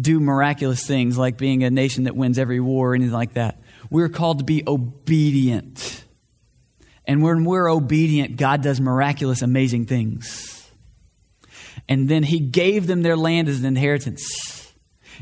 do 0.00 0.20
miraculous 0.20 0.86
things 0.86 1.18
like 1.18 1.36
being 1.36 1.64
a 1.64 1.70
nation 1.70 2.04
that 2.04 2.16
wins 2.16 2.38
every 2.38 2.60
war 2.60 2.92
or 2.92 2.94
anything 2.94 3.12
like 3.12 3.34
that. 3.34 3.60
We're 3.90 4.08
called 4.08 4.38
to 4.38 4.44
be 4.44 4.62
obedient. 4.66 6.04
And 7.06 7.22
when 7.22 7.44
we're 7.44 7.68
obedient, 7.68 8.36
God 8.36 8.62
does 8.62 8.80
miraculous, 8.80 9.42
amazing 9.42 9.86
things. 9.86 10.70
And 11.88 12.08
then 12.08 12.22
He 12.22 12.38
gave 12.38 12.86
them 12.86 13.02
their 13.02 13.16
land 13.16 13.48
as 13.48 13.60
an 13.60 13.66
inheritance. 13.66 14.72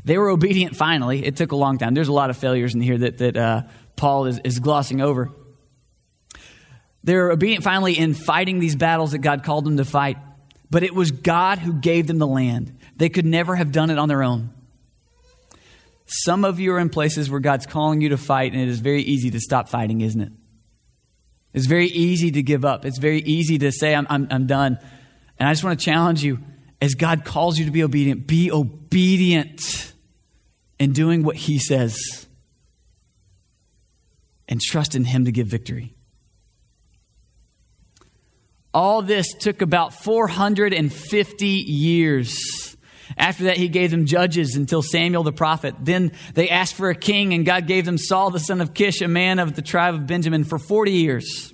They 0.04 0.18
were 0.18 0.28
obedient 0.28 0.76
finally. 0.76 1.24
It 1.24 1.36
took 1.36 1.52
a 1.52 1.56
long 1.56 1.78
time. 1.78 1.94
There's 1.94 2.08
a 2.08 2.12
lot 2.12 2.30
of 2.30 2.36
failures 2.36 2.74
in 2.74 2.80
here 2.80 2.98
that, 2.98 3.18
that 3.18 3.36
uh, 3.36 3.62
Paul 3.96 4.26
is, 4.26 4.40
is 4.44 4.60
glossing 4.60 5.00
over. 5.00 5.30
They're 7.02 7.30
obedient 7.30 7.64
finally 7.64 7.98
in 7.98 8.14
fighting 8.14 8.58
these 8.58 8.76
battles 8.76 9.12
that 9.12 9.18
God 9.18 9.44
called 9.44 9.64
them 9.64 9.78
to 9.78 9.84
fight. 9.84 10.18
But 10.70 10.82
it 10.82 10.94
was 10.94 11.10
God 11.10 11.58
who 11.58 11.72
gave 11.72 12.06
them 12.06 12.18
the 12.18 12.26
land. 12.26 12.78
They 12.96 13.08
could 13.08 13.26
never 13.26 13.56
have 13.56 13.72
done 13.72 13.90
it 13.90 13.98
on 13.98 14.08
their 14.08 14.22
own. 14.22 14.50
Some 16.06 16.44
of 16.44 16.60
you 16.60 16.72
are 16.74 16.78
in 16.78 16.90
places 16.90 17.30
where 17.30 17.40
God's 17.40 17.66
calling 17.66 18.00
you 18.00 18.10
to 18.10 18.16
fight, 18.16 18.52
and 18.52 18.60
it 18.60 18.68
is 18.68 18.80
very 18.80 19.02
easy 19.02 19.30
to 19.30 19.40
stop 19.40 19.68
fighting, 19.68 20.00
isn't 20.00 20.20
it? 20.20 20.32
It's 21.52 21.66
very 21.66 21.86
easy 21.86 22.30
to 22.32 22.42
give 22.42 22.64
up. 22.64 22.84
It's 22.84 22.98
very 22.98 23.20
easy 23.20 23.58
to 23.58 23.72
say, 23.72 23.94
I'm, 23.94 24.06
I'm, 24.10 24.28
I'm 24.30 24.46
done. 24.46 24.78
And 25.38 25.48
I 25.48 25.52
just 25.52 25.64
want 25.64 25.78
to 25.78 25.84
challenge 25.84 26.22
you 26.22 26.38
as 26.80 26.94
God 26.94 27.24
calls 27.24 27.58
you 27.58 27.64
to 27.64 27.70
be 27.70 27.82
obedient, 27.82 28.26
be 28.26 28.50
obedient 28.50 29.92
in 30.78 30.92
doing 30.92 31.22
what 31.22 31.36
He 31.36 31.58
says 31.58 32.26
and 34.48 34.60
trust 34.60 34.94
in 34.94 35.04
Him 35.04 35.24
to 35.24 35.32
give 35.32 35.46
victory. 35.46 35.94
All 38.72 39.02
this 39.02 39.32
took 39.34 39.62
about 39.62 39.94
450 39.94 41.46
years. 41.46 42.76
After 43.16 43.44
that, 43.44 43.56
he 43.56 43.68
gave 43.68 43.90
them 43.90 44.06
judges 44.06 44.54
until 44.54 44.82
Samuel 44.82 45.24
the 45.24 45.32
prophet. 45.32 45.74
Then 45.80 46.12
they 46.34 46.48
asked 46.48 46.74
for 46.74 46.90
a 46.90 46.94
king, 46.94 47.34
and 47.34 47.44
God 47.44 47.66
gave 47.66 47.84
them 47.84 47.98
Saul 47.98 48.30
the 48.30 48.38
son 48.38 48.60
of 48.60 48.72
Kish, 48.72 49.00
a 49.00 49.08
man 49.08 49.38
of 49.40 49.54
the 49.54 49.62
tribe 49.62 49.94
of 49.94 50.06
Benjamin, 50.06 50.44
for 50.44 50.58
40 50.58 50.92
years. 50.92 51.52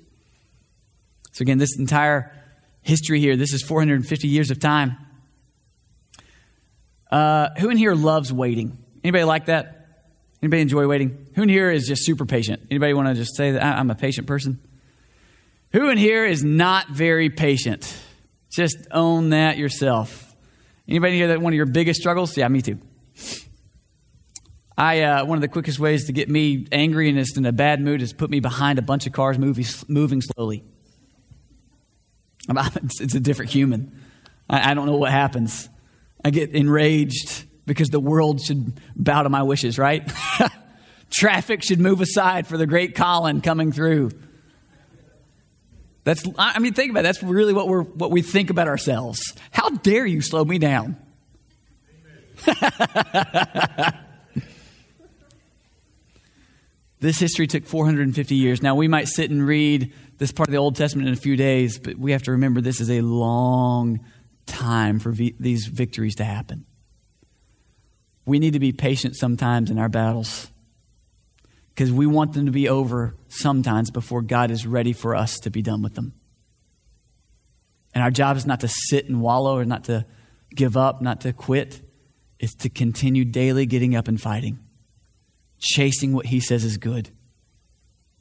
So, 1.33 1.42
again, 1.42 1.59
this 1.59 1.79
entire 1.79 2.33
history 2.83 3.20
here, 3.20 3.37
this 3.37 3.52
is 3.52 3.62
450 3.62 4.29
years 4.29 4.50
of 4.50 4.61
time. 4.61 4.96
Uh, 7.11 7.48
who 7.59 7.70
in 7.70 7.76
here 7.79 7.94
loves 7.94 8.33
waiting? 8.33 8.79
Anybody 9.02 9.24
like 9.24 9.46
that? 9.46 9.88
Anybody 10.42 10.62
enjoy 10.62 10.87
waiting? 10.87 11.29
Who 11.35 11.42
in 11.42 11.48
here 11.48 11.70
is 11.70 11.87
just 11.87 12.05
super 12.05 12.26
patient? 12.26 12.66
Anybody 12.70 12.92
want 12.92 13.09
to 13.09 13.14
just 13.14 13.37
say 13.37 13.52
that 13.52 13.62
I'm 13.62 13.90
a 13.90 13.94
patient 13.94 14.26
person? 14.26 14.61
Who 15.76 15.90
in 15.90 15.98
here 15.98 16.24
is 16.24 16.42
not 16.42 16.88
very 16.88 17.28
patient? 17.28 17.94
Just 18.50 18.78
own 18.92 19.28
that 19.28 19.58
yourself. 19.58 20.34
Anybody 20.88 21.16
here 21.16 21.28
that 21.28 21.42
one 21.42 21.52
of 21.52 21.56
your 21.58 21.66
biggest 21.66 22.00
struggles? 22.00 22.34
Yeah, 22.34 22.48
me 22.48 22.62
too. 22.62 22.78
I 24.74 25.02
uh, 25.02 25.26
one 25.26 25.36
of 25.36 25.42
the 25.42 25.48
quickest 25.48 25.78
ways 25.78 26.06
to 26.06 26.14
get 26.14 26.30
me 26.30 26.66
angry 26.72 27.10
and 27.10 27.18
just 27.18 27.36
in 27.36 27.44
a 27.44 27.52
bad 27.52 27.82
mood 27.82 28.00
is 28.00 28.14
put 28.14 28.30
me 28.30 28.40
behind 28.40 28.78
a 28.78 28.82
bunch 28.82 29.06
of 29.06 29.12
cars 29.12 29.38
moving, 29.38 29.66
moving 29.86 30.22
slowly. 30.22 30.64
It's 32.98 33.14
a 33.14 33.20
different 33.20 33.50
human. 33.50 34.00
I, 34.48 34.70
I 34.70 34.74
don't 34.74 34.86
know 34.86 34.96
what 34.96 35.10
happens. 35.10 35.68
I 36.24 36.30
get 36.30 36.52
enraged 36.52 37.44
because 37.66 37.90
the 37.90 38.00
world 38.00 38.40
should 38.40 38.80
bow 38.96 39.24
to 39.24 39.28
my 39.28 39.42
wishes, 39.42 39.78
right? 39.78 40.10
Traffic 41.10 41.62
should 41.62 41.80
move 41.80 42.00
aside 42.00 42.46
for 42.46 42.56
the 42.56 42.66
great 42.66 42.94
Colin 42.94 43.42
coming 43.42 43.72
through. 43.72 44.08
That's, 46.06 46.24
I 46.38 46.60
mean, 46.60 46.72
think 46.72 46.92
about 46.92 47.00
it. 47.00 47.02
That's 47.02 47.20
really 47.20 47.52
what, 47.52 47.66
we're, 47.66 47.82
what 47.82 48.12
we 48.12 48.22
think 48.22 48.48
about 48.48 48.68
ourselves. 48.68 49.20
How 49.50 49.70
dare 49.70 50.06
you 50.06 50.20
slow 50.20 50.44
me 50.44 50.56
down? 50.60 50.96
this 57.00 57.18
history 57.18 57.48
took 57.48 57.66
450 57.66 58.36
years. 58.36 58.62
Now, 58.62 58.76
we 58.76 58.86
might 58.86 59.08
sit 59.08 59.32
and 59.32 59.44
read 59.44 59.92
this 60.18 60.30
part 60.30 60.48
of 60.48 60.52
the 60.52 60.58
Old 60.58 60.76
Testament 60.76 61.08
in 61.08 61.14
a 61.14 61.16
few 61.16 61.34
days, 61.34 61.80
but 61.80 61.96
we 61.96 62.12
have 62.12 62.22
to 62.22 62.30
remember 62.30 62.60
this 62.60 62.80
is 62.80 62.88
a 62.88 63.00
long 63.00 63.98
time 64.46 65.00
for 65.00 65.10
v- 65.10 65.34
these 65.40 65.66
victories 65.66 66.14
to 66.14 66.24
happen. 66.24 66.66
We 68.26 68.38
need 68.38 68.52
to 68.52 68.60
be 68.60 68.70
patient 68.70 69.16
sometimes 69.16 69.72
in 69.72 69.78
our 69.80 69.88
battles 69.88 70.52
because 71.76 71.92
we 71.92 72.06
want 72.06 72.32
them 72.32 72.46
to 72.46 72.52
be 72.52 72.70
over 72.70 73.14
sometimes 73.28 73.90
before 73.90 74.22
God 74.22 74.50
is 74.50 74.66
ready 74.66 74.94
for 74.94 75.14
us 75.14 75.38
to 75.40 75.50
be 75.50 75.60
done 75.60 75.82
with 75.82 75.94
them. 75.94 76.14
And 77.94 78.02
our 78.02 78.10
job 78.10 78.38
is 78.38 78.46
not 78.46 78.60
to 78.60 78.68
sit 78.68 79.10
and 79.10 79.20
wallow 79.20 79.58
or 79.58 79.66
not 79.66 79.84
to 79.84 80.06
give 80.54 80.78
up, 80.78 81.02
not 81.02 81.20
to 81.20 81.34
quit. 81.34 81.82
It's 82.38 82.54
to 82.56 82.70
continue 82.70 83.26
daily 83.26 83.66
getting 83.66 83.94
up 83.94 84.08
and 84.08 84.18
fighting, 84.18 84.58
chasing 85.58 86.14
what 86.14 86.24
He 86.24 86.40
says 86.40 86.64
is 86.64 86.78
good, 86.78 87.10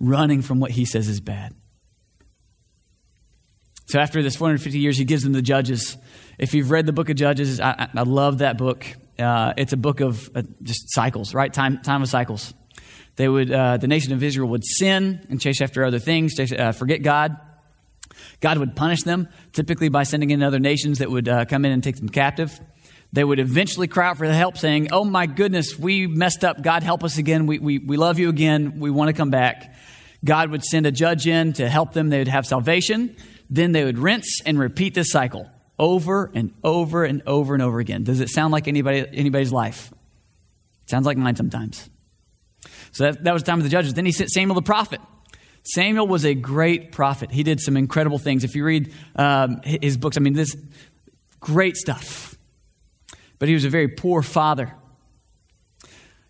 running 0.01 0.41
from 0.41 0.59
what 0.59 0.71
He 0.71 0.83
says 0.83 1.07
is 1.07 1.21
bad. 1.21 1.55
So 3.85 3.99
after 3.99 4.21
this 4.21 4.35
450 4.35 4.79
years, 4.79 4.97
He 4.97 5.05
gives 5.05 5.23
them 5.23 5.31
the 5.31 5.41
judges. 5.41 5.95
If 6.37 6.53
you've 6.53 6.71
read 6.71 6.85
the 6.85 6.93
book 6.93 7.09
of 7.09 7.15
Judges, 7.15 7.61
I, 7.61 7.87
I 7.93 8.03
love 8.03 8.39
that 8.39 8.57
book. 8.57 8.85
Uh, 9.17 9.53
it's 9.55 9.71
a 9.71 9.77
book 9.77 10.01
of 10.01 10.29
uh, 10.35 10.41
just 10.61 10.93
cycles, 10.93 11.33
right? 11.33 11.53
Time, 11.53 11.81
time 11.81 12.01
of 12.01 12.09
cycles. 12.09 12.53
They 13.15 13.27
would, 13.29 13.51
uh, 13.51 13.77
the 13.77 13.87
nation 13.87 14.13
of 14.13 14.23
Israel 14.23 14.49
would 14.49 14.65
sin 14.65 15.25
and 15.29 15.39
chase 15.39 15.61
after 15.61 15.85
other 15.85 15.99
things, 15.99 16.35
chase, 16.35 16.51
uh, 16.51 16.71
forget 16.73 17.01
God. 17.01 17.37
God 18.41 18.57
would 18.57 18.75
punish 18.75 19.03
them, 19.03 19.29
typically 19.53 19.89
by 19.89 20.03
sending 20.03 20.29
in 20.31 20.43
other 20.43 20.59
nations 20.59 20.99
that 20.99 21.09
would 21.09 21.27
uh, 21.27 21.45
come 21.45 21.65
in 21.65 21.71
and 21.71 21.83
take 21.83 21.95
them 21.95 22.09
captive. 22.09 22.59
They 23.13 23.23
would 23.23 23.39
eventually 23.39 23.87
cry 23.87 24.09
out 24.09 24.17
for 24.17 24.25
help, 24.25 24.57
saying, 24.57 24.89
Oh 24.91 25.05
my 25.05 25.25
goodness, 25.25 25.79
we 25.79 26.07
messed 26.07 26.43
up. 26.43 26.61
God, 26.61 26.83
help 26.83 27.03
us 27.03 27.17
again. 27.17 27.45
We, 27.47 27.59
we, 27.59 27.77
we 27.79 27.95
love 27.97 28.19
you 28.19 28.29
again. 28.29 28.79
We 28.79 28.91
want 28.91 29.07
to 29.07 29.13
come 29.13 29.29
back. 29.29 29.73
God 30.23 30.49
would 30.51 30.63
send 30.63 30.85
a 30.85 30.91
judge 30.91 31.27
in 31.27 31.53
to 31.53 31.69
help 31.69 31.93
them. 31.93 32.09
They 32.09 32.17
would 32.17 32.27
have 32.27 32.45
salvation. 32.45 33.15
Then 33.49 33.71
they 33.71 33.85
would 33.85 33.99
rinse 33.99 34.41
and 34.45 34.59
repeat 34.59 34.95
this 34.95 35.11
cycle 35.11 35.49
over 35.77 36.31
and 36.33 36.53
over 36.63 37.05
and 37.05 37.21
over 37.25 37.53
and 37.53 37.63
over 37.63 37.79
again. 37.79 38.03
Does 38.03 38.19
it 38.19 38.29
sound 38.29 38.51
like 38.51 38.67
anybody, 38.67 39.05
anybody's 39.13 39.51
life? 39.51 39.93
It 40.83 40.89
sounds 40.89 41.05
like 41.05 41.17
mine 41.17 41.35
sometimes. 41.35 41.89
So 42.95 43.03
that, 43.03 43.25
that 43.25 43.33
was 43.33 43.43
the 43.43 43.47
time 43.47 43.59
of 43.59 43.65
the 43.65 43.69
judges. 43.69 43.93
Then 43.93 44.05
he 44.05 44.13
sent 44.13 44.29
Samuel 44.29 44.55
the 44.55 44.61
prophet. 44.61 45.01
Samuel 45.63 46.07
was 46.07 46.23
a 46.23 46.33
great 46.33 46.93
prophet. 46.93 47.29
He 47.29 47.43
did 47.43 47.59
some 47.59 47.75
incredible 47.75 48.19
things. 48.19 48.45
If 48.45 48.55
you 48.55 48.63
read 48.63 48.93
um, 49.17 49.59
his 49.65 49.97
books, 49.97 50.15
I 50.15 50.21
mean, 50.21 50.31
this 50.31 50.55
great 51.41 51.75
stuff. 51.75 52.37
But 53.37 53.49
he 53.49 53.53
was 53.53 53.65
a 53.65 53.69
very 53.69 53.89
poor 53.89 54.21
father. 54.21 54.73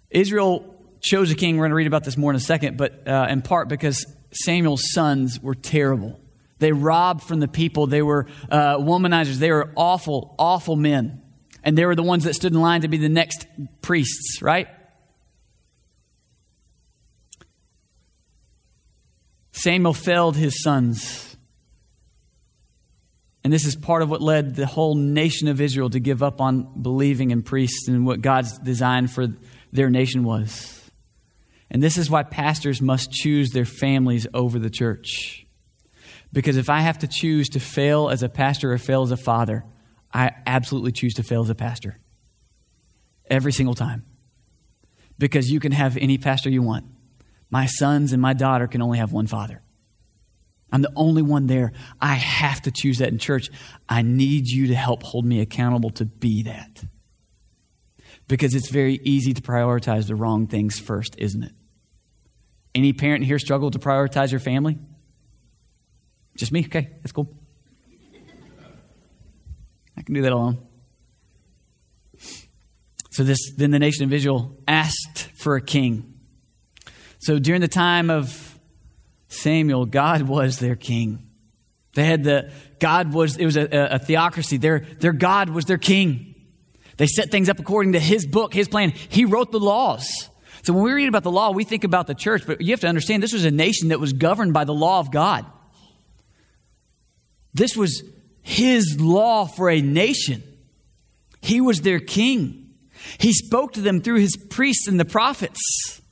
Israel 0.10 0.76
chose 1.02 1.32
a 1.32 1.36
king. 1.36 1.58
We're 1.58 1.66
going 1.66 1.70
to 1.70 1.76
read 1.76 1.86
about 1.86 2.04
this 2.04 2.18
more 2.18 2.32
in 2.32 2.36
a 2.36 2.40
second, 2.40 2.78
but 2.78 3.08
uh, 3.08 3.28
in 3.30 3.44
part 3.44 3.68
because 3.68 4.04
Samuel's 4.32 4.92
sons 4.92 5.40
were 5.40 5.54
terrible. 5.54 6.20
They 6.58 6.72
robbed 6.72 7.22
from 7.22 7.42
the 7.42 7.48
people. 7.48 7.86
They 7.86 8.02
were 8.02 8.26
uh, 8.50 8.78
womanizers. 8.78 9.36
They 9.36 9.52
were 9.52 9.72
awful, 9.76 10.34
awful 10.40 10.76
men. 10.76 11.22
And 11.64 11.78
they 11.78 11.86
were 11.86 11.96
the 11.96 12.02
ones 12.02 12.24
that 12.24 12.34
stood 12.34 12.54
in 12.54 12.60
line 12.60 12.82
to 12.82 12.88
be 12.88 12.98
the 12.98 13.08
next 13.08 13.46
priests, 13.84 14.42
right? 14.42 14.68
Samuel 19.56 19.94
failed 19.94 20.36
his 20.36 20.62
sons. 20.62 21.38
And 23.42 23.54
this 23.54 23.66
is 23.66 23.76
part 23.76 24.02
of 24.02 24.10
what 24.10 24.22
led 24.22 24.56
the 24.56 24.66
whole 24.66 24.96
nation 24.96 25.48
of 25.48 25.62
Israel 25.62 25.90
to 25.92 26.00
give 26.00 26.22
up 26.22 26.42
on 26.42 26.82
believing 26.82 27.32
in 27.32 27.42
priests 27.42 27.88
and 27.88 28.06
what 28.06 28.22
God's 28.22 28.60
design 28.60 29.08
for 29.08 29.28
their 29.72 29.90
nation 29.90 30.26
was. 30.26 30.92
And 31.72 31.82
this 31.82 31.98
is 31.98 32.10
why 32.10 32.24
pastors 32.24 32.82
must 32.82 33.12
choose 33.12 33.52
their 33.52 33.66
families 33.66 34.28
over 34.34 34.60
the 34.60 34.70
church. 34.70 35.48
Because 36.34 36.58
if 36.58 36.70
I 36.70 36.82
have 36.82 37.00
to 37.00 37.08
choose 37.08 37.48
to 37.50 37.62
fail 37.62 38.10
as 38.10 38.24
a 38.24 38.30
pastor 38.30 38.74
or 38.74 38.78
fail 38.78 39.04
as 39.04 39.12
a 39.12 39.18
father, 39.18 39.64
I 40.14 40.32
absolutely 40.46 40.92
choose 40.92 41.14
to 41.14 41.24
fail 41.24 41.44
as 41.44 41.50
a 41.50 41.56
pastor. 41.56 41.98
Every 43.30 43.54
single 43.54 43.76
time. 43.76 44.06
Because 45.18 45.50
you 45.50 45.62
can 45.62 45.72
have 45.72 45.96
any 45.96 46.18
pastor 46.18 46.50
you 46.50 46.62
want. 46.62 46.86
My 47.50 47.66
sons 47.66 48.12
and 48.14 48.22
my 48.22 48.34
daughter 48.34 48.68
can 48.68 48.82
only 48.82 48.98
have 48.98 49.12
one 49.12 49.28
father. 49.28 49.62
I'm 50.72 50.82
the 50.82 50.92
only 50.96 51.22
one 51.22 51.48
there. 51.48 51.72
I 52.02 52.16
have 52.16 52.62
to 52.64 52.72
choose 52.72 52.98
that 52.98 53.10
in 53.10 53.18
church. 53.18 53.50
I 53.88 54.02
need 54.02 54.48
you 54.48 54.68
to 54.68 54.76
help 54.76 55.04
hold 55.04 55.26
me 55.26 55.40
accountable 55.40 55.92
to 55.92 56.06
be 56.06 56.44
that. 56.44 56.84
Because 58.28 58.56
it's 58.56 58.70
very 58.70 59.00
easy 59.04 59.34
to 59.34 59.42
prioritize 59.42 60.08
the 60.08 60.16
wrong 60.16 60.48
things 60.48 60.80
first, 60.80 61.16
isn't 61.18 61.44
it? 61.44 61.52
Any 62.74 62.92
parent 62.92 63.24
here 63.24 63.40
struggle 63.40 63.72
to 63.72 63.80
prioritize 63.80 64.32
your 64.32 64.40
family? 64.40 64.78
Just 66.36 66.52
me? 66.52 66.66
Okay, 66.66 66.90
that's 67.02 67.12
cool. 67.12 67.34
I 69.98 70.02
can 70.02 70.14
do 70.14 70.22
that 70.24 70.34
alone. 70.34 70.58
So 73.12 73.24
this 73.24 73.54
then 73.56 73.72
the 73.72 73.80
nation 73.80 74.04
of 74.04 74.12
Israel 74.12 74.58
asked 74.68 75.30
for 75.38 75.56
a 75.56 75.62
king. 75.62 76.15
So 77.26 77.40
during 77.40 77.60
the 77.60 77.68
time 77.68 78.12
of 78.12 78.60
Samuel, 79.30 79.88
God 79.88 80.22
was 80.22 80.60
their 80.60 80.76
king. 80.76 81.28
They 81.96 82.04
had 82.04 82.24
the, 82.24 82.52
God 82.80 83.16
was, 83.16 83.36
it 83.38 83.46
was 83.46 83.58
a, 83.58 83.68
a, 83.94 83.98
theocracy. 83.98 84.58
Their, 84.58 84.82
their 85.00 85.12
God 85.12 85.50
was 85.50 85.66
their 85.66 85.80
king. 85.80 86.36
They 86.98 87.08
set 87.08 87.32
things 87.32 87.50
up 87.50 87.58
according 87.58 87.94
to 87.94 88.00
his 88.00 88.28
book, 88.28 88.54
his 88.54 88.68
plan. 88.68 88.92
He 88.92 89.26
wrote 89.26 89.52
the 89.52 89.60
laws. 89.60 90.08
So 90.62 90.72
when 90.72 90.84
we 90.84 90.92
read 90.92 91.08
about 91.08 91.24
the 91.24 91.32
law, 91.32 91.50
we 91.50 91.64
think 91.64 91.84
about 91.84 92.06
the 92.06 92.14
church, 92.14 92.44
but 92.46 92.62
you 92.62 92.70
have 92.70 92.82
to 92.82 92.88
understand 92.88 93.24
this 93.24 93.34
was 93.34 93.44
a 93.44 93.50
nation 93.50 93.88
that 93.88 94.00
was 94.00 94.14
governed 94.14 94.54
by 94.54 94.64
the 94.64 94.76
law 94.76 95.00
of 95.00 95.10
God. 95.10 95.48
This 97.56 97.76
was 97.76 98.04
his 98.44 99.02
law 99.02 99.48
for 99.48 99.68
a 99.72 99.82
nation. 99.82 100.44
He 101.42 101.60
was 101.60 101.82
their 101.82 102.00
king. 102.00 102.76
He 103.18 103.34
spoke 103.34 103.74
to 103.74 103.82
them 103.82 104.02
through 104.02 104.20
his 104.20 104.38
priests 104.38 104.88
and 104.88 105.00
the 105.00 105.06
prophets. 105.06 106.04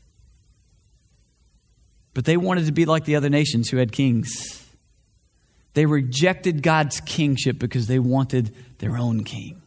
But 2.14 2.26
they 2.26 2.38
wanted 2.38 2.68
to 2.68 2.72
be 2.72 2.86
like 2.86 3.06
the 3.06 3.16
other 3.16 3.30
nations 3.30 3.70
who 3.70 3.78
had 3.78 3.92
kings. 3.92 4.64
They 5.74 5.86
rejected 5.86 6.62
God's 6.62 7.02
kingship 7.02 7.58
because 7.58 7.88
they 7.88 8.00
wanted 8.00 8.54
their 8.78 8.98
own 8.98 9.24
king. 9.24 9.62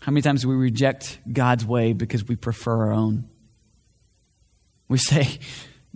How 0.00 0.12
many 0.12 0.22
times 0.22 0.42
do 0.42 0.48
we 0.48 0.56
reject 0.56 1.18
God's 1.32 1.64
way 1.64 1.92
because 1.92 2.26
we 2.26 2.36
prefer 2.36 2.86
our 2.86 2.92
own? 2.92 3.28
We 4.88 4.98
say, 4.98 5.38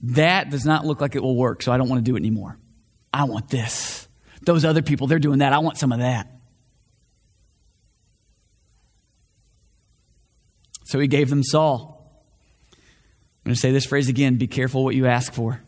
that 0.04 0.50
does 0.50 0.64
not 0.64 0.87
look 0.87 1.00
like 1.00 1.14
it 1.14 1.22
will 1.22 1.37
work, 1.37 1.62
so 1.62 1.72
I 1.72 1.76
don't 1.76 1.88
want 1.88 2.04
to 2.04 2.11
do 2.11 2.16
it 2.16 2.20
anymore. 2.20 2.56
I 3.12 3.24
want 3.24 3.48
this. 3.50 4.08
Those 4.42 4.64
other 4.64 4.80
people, 4.80 5.08
they're 5.08 5.18
doing 5.18 5.40
that. 5.40 5.52
I 5.52 5.58
want 5.58 5.76
some 5.76 5.92
of 5.92 5.98
that. 5.98 6.32
So 10.84 10.98
he 10.98 11.06
gave 11.06 11.28
them 11.28 11.42
Saul. 11.42 11.97
Going 13.48 13.54
to 13.54 13.61
say 13.62 13.72
this 13.72 13.87
phrase 13.87 14.11
again 14.11 14.37
be 14.37 14.46
careful 14.46 14.84
what 14.84 14.94
you 14.94 15.06
ask 15.06 15.32
for. 15.32 15.62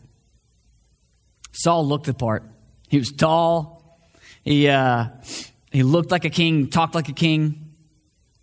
Saul 1.51 1.87
looked 1.87 2.05
the 2.05 2.13
part. 2.13 2.43
He 2.89 2.99
was 2.99 3.11
tall. 3.11 3.99
He, 4.43 4.67
uh, 4.67 5.07
he 5.71 5.81
looked 5.81 6.11
like 6.11 6.23
a 6.23 6.29
king, 6.29 6.69
talked 6.69 6.93
like 6.93 7.09
a 7.09 7.13
king, 7.13 7.73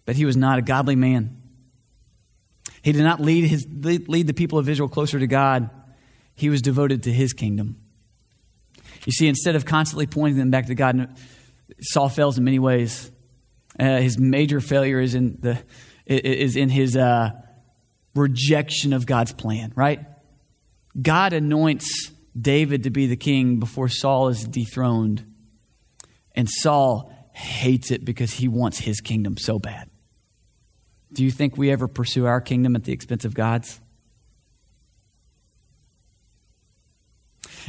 but 0.07 0.16
he 0.16 0.24
was 0.24 0.37
not 0.37 0.59
a 0.59 0.62
godly 0.62 0.96
man. 0.96 1.40
He 2.83 2.90
did 2.90 3.05
not 3.05 3.20
lead, 3.20 3.44
his, 3.44 3.64
lead 3.70 4.27
the 4.27 4.35
people 4.35 4.59
of 4.59 4.68
Israel 4.68 4.88
closer 4.88 5.20
to 5.20 5.27
God. 5.29 5.70
He 6.35 6.48
was 6.48 6.61
devoted 6.61 7.05
to 7.05 7.12
his 7.12 7.33
kingdom. 7.33 7.77
You 9.07 9.12
see, 9.12 9.29
instead 9.29 9.55
of 9.55 9.64
constantly 9.64 10.09
pointing 10.09 10.37
them 10.37 10.51
back 10.51 10.66
to 10.66 10.74
God, 10.74 11.16
Saul 11.81 12.09
fails 12.09 12.38
in 12.38 12.42
many 12.42 12.59
ways. 12.59 13.09
Uh, 13.79 13.98
his 13.98 14.18
major 14.18 14.61
failure 14.61 14.98
is 14.98 15.14
in, 15.14 15.38
the, 15.40 15.62
is 16.07 16.57
in 16.57 16.70
his 16.70 16.96
uh, 16.96 17.31
rejection 18.18 18.92
of 18.92 19.07
God's 19.07 19.33
plan, 19.33 19.72
right? 19.74 20.00
God 21.00 21.33
anoints 21.33 22.11
David 22.38 22.85
to 22.85 22.90
be 22.90 23.07
the 23.07 23.16
king 23.16 23.59
before 23.59 23.88
Saul 23.88 24.28
is 24.28 24.44
dethroned. 24.44 25.24
And 26.35 26.48
Saul 26.48 27.12
hates 27.33 27.90
it 27.90 28.04
because 28.04 28.35
he 28.35 28.48
wants 28.48 28.78
his 28.78 29.00
kingdom 29.00 29.37
so 29.37 29.59
bad. 29.59 29.88
Do 31.12 31.24
you 31.24 31.31
think 31.31 31.57
we 31.57 31.70
ever 31.70 31.88
pursue 31.88 32.26
our 32.26 32.40
kingdom 32.40 32.76
at 32.76 32.85
the 32.85 32.92
expense 32.92 33.24
of 33.24 33.35
God's? 33.35 33.81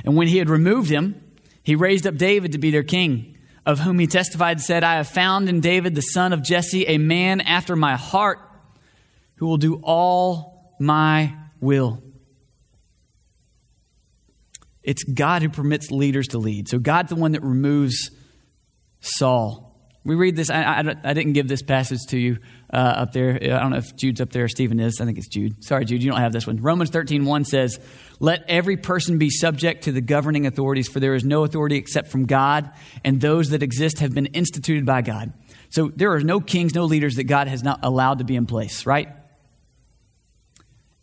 And 0.03 0.15
when 0.15 0.27
he 0.27 0.37
had 0.37 0.49
removed 0.49 0.89
him, 0.89 1.21
he 1.63 1.75
raised 1.75 2.07
up 2.07 2.15
David 2.15 2.53
to 2.53 2.57
be 2.57 2.71
their 2.71 2.83
king, 2.83 3.37
of 3.65 3.79
whom 3.79 3.99
he 3.99 4.07
testified 4.07 4.57
and 4.57 4.61
said, 4.61 4.83
I 4.83 4.95
have 4.95 5.07
found 5.07 5.49
in 5.49 5.59
David 5.59 5.95
the 5.95 6.01
son 6.01 6.33
of 6.33 6.43
Jesse 6.43 6.85
a 6.87 6.97
man 6.97 7.41
after 7.41 7.75
my 7.75 7.95
heart 7.95 8.39
who 9.39 9.47
will 9.47 9.57
do 9.57 9.79
all 9.83 10.75
my 10.79 11.33
will. 11.59 12.03
It's 14.83 15.03
God 15.03 15.41
who 15.41 15.49
permits 15.49 15.91
leaders 15.91 16.27
to 16.29 16.37
lead. 16.37 16.67
So 16.67 16.77
God's 16.77 17.09
the 17.09 17.15
one 17.15 17.31
that 17.33 17.43
removes 17.43 18.11
Saul. 18.99 19.69
We 20.03 20.15
read 20.15 20.35
this. 20.35 20.49
I, 20.49 20.61
I, 20.61 20.79
I 20.79 21.13
didn't 21.13 21.33
give 21.33 21.47
this 21.47 21.61
passage 21.61 21.99
to 22.09 22.17
you 22.17 22.39
uh, 22.73 22.77
up 22.77 23.11
there. 23.13 23.35
I 23.35 23.59
don't 23.59 23.71
know 23.71 23.77
if 23.77 23.95
Jude's 23.95 24.19
up 24.21 24.31
there 24.31 24.45
or 24.45 24.47
Stephen 24.47 24.79
is. 24.79 24.99
I 24.99 25.05
think 25.05 25.17
it's 25.17 25.27
Jude. 25.27 25.63
Sorry, 25.63 25.85
Jude, 25.85 26.01
you 26.01 26.09
don't 26.09 26.19
have 26.19 26.33
this 26.33 26.47
one. 26.47 26.57
Romans 26.57 26.89
13, 26.89 27.25
1 27.25 27.45
says, 27.45 27.79
Let 28.19 28.43
every 28.47 28.77
person 28.77 29.17
be 29.19 29.29
subject 29.29 29.83
to 29.83 29.91
the 29.91 30.01
governing 30.01 30.47
authorities, 30.47 30.87
for 30.87 30.99
there 30.99 31.15
is 31.15 31.23
no 31.23 31.43
authority 31.43 31.75
except 31.77 32.09
from 32.09 32.25
God, 32.25 32.71
and 33.03 33.21
those 33.21 33.49
that 33.49 33.61
exist 33.61 33.99
have 33.99 34.13
been 34.13 34.27
instituted 34.27 34.85
by 34.85 35.01
God. 35.01 35.33
So 35.69 35.91
there 35.95 36.13
are 36.13 36.21
no 36.21 36.39
kings, 36.39 36.73
no 36.73 36.85
leaders 36.85 37.15
that 37.17 37.25
God 37.25 37.47
has 37.47 37.61
not 37.61 37.79
allowed 37.83 38.19
to 38.19 38.23
be 38.23 38.35
in 38.35 38.45
place, 38.45 38.85
right? 38.85 39.09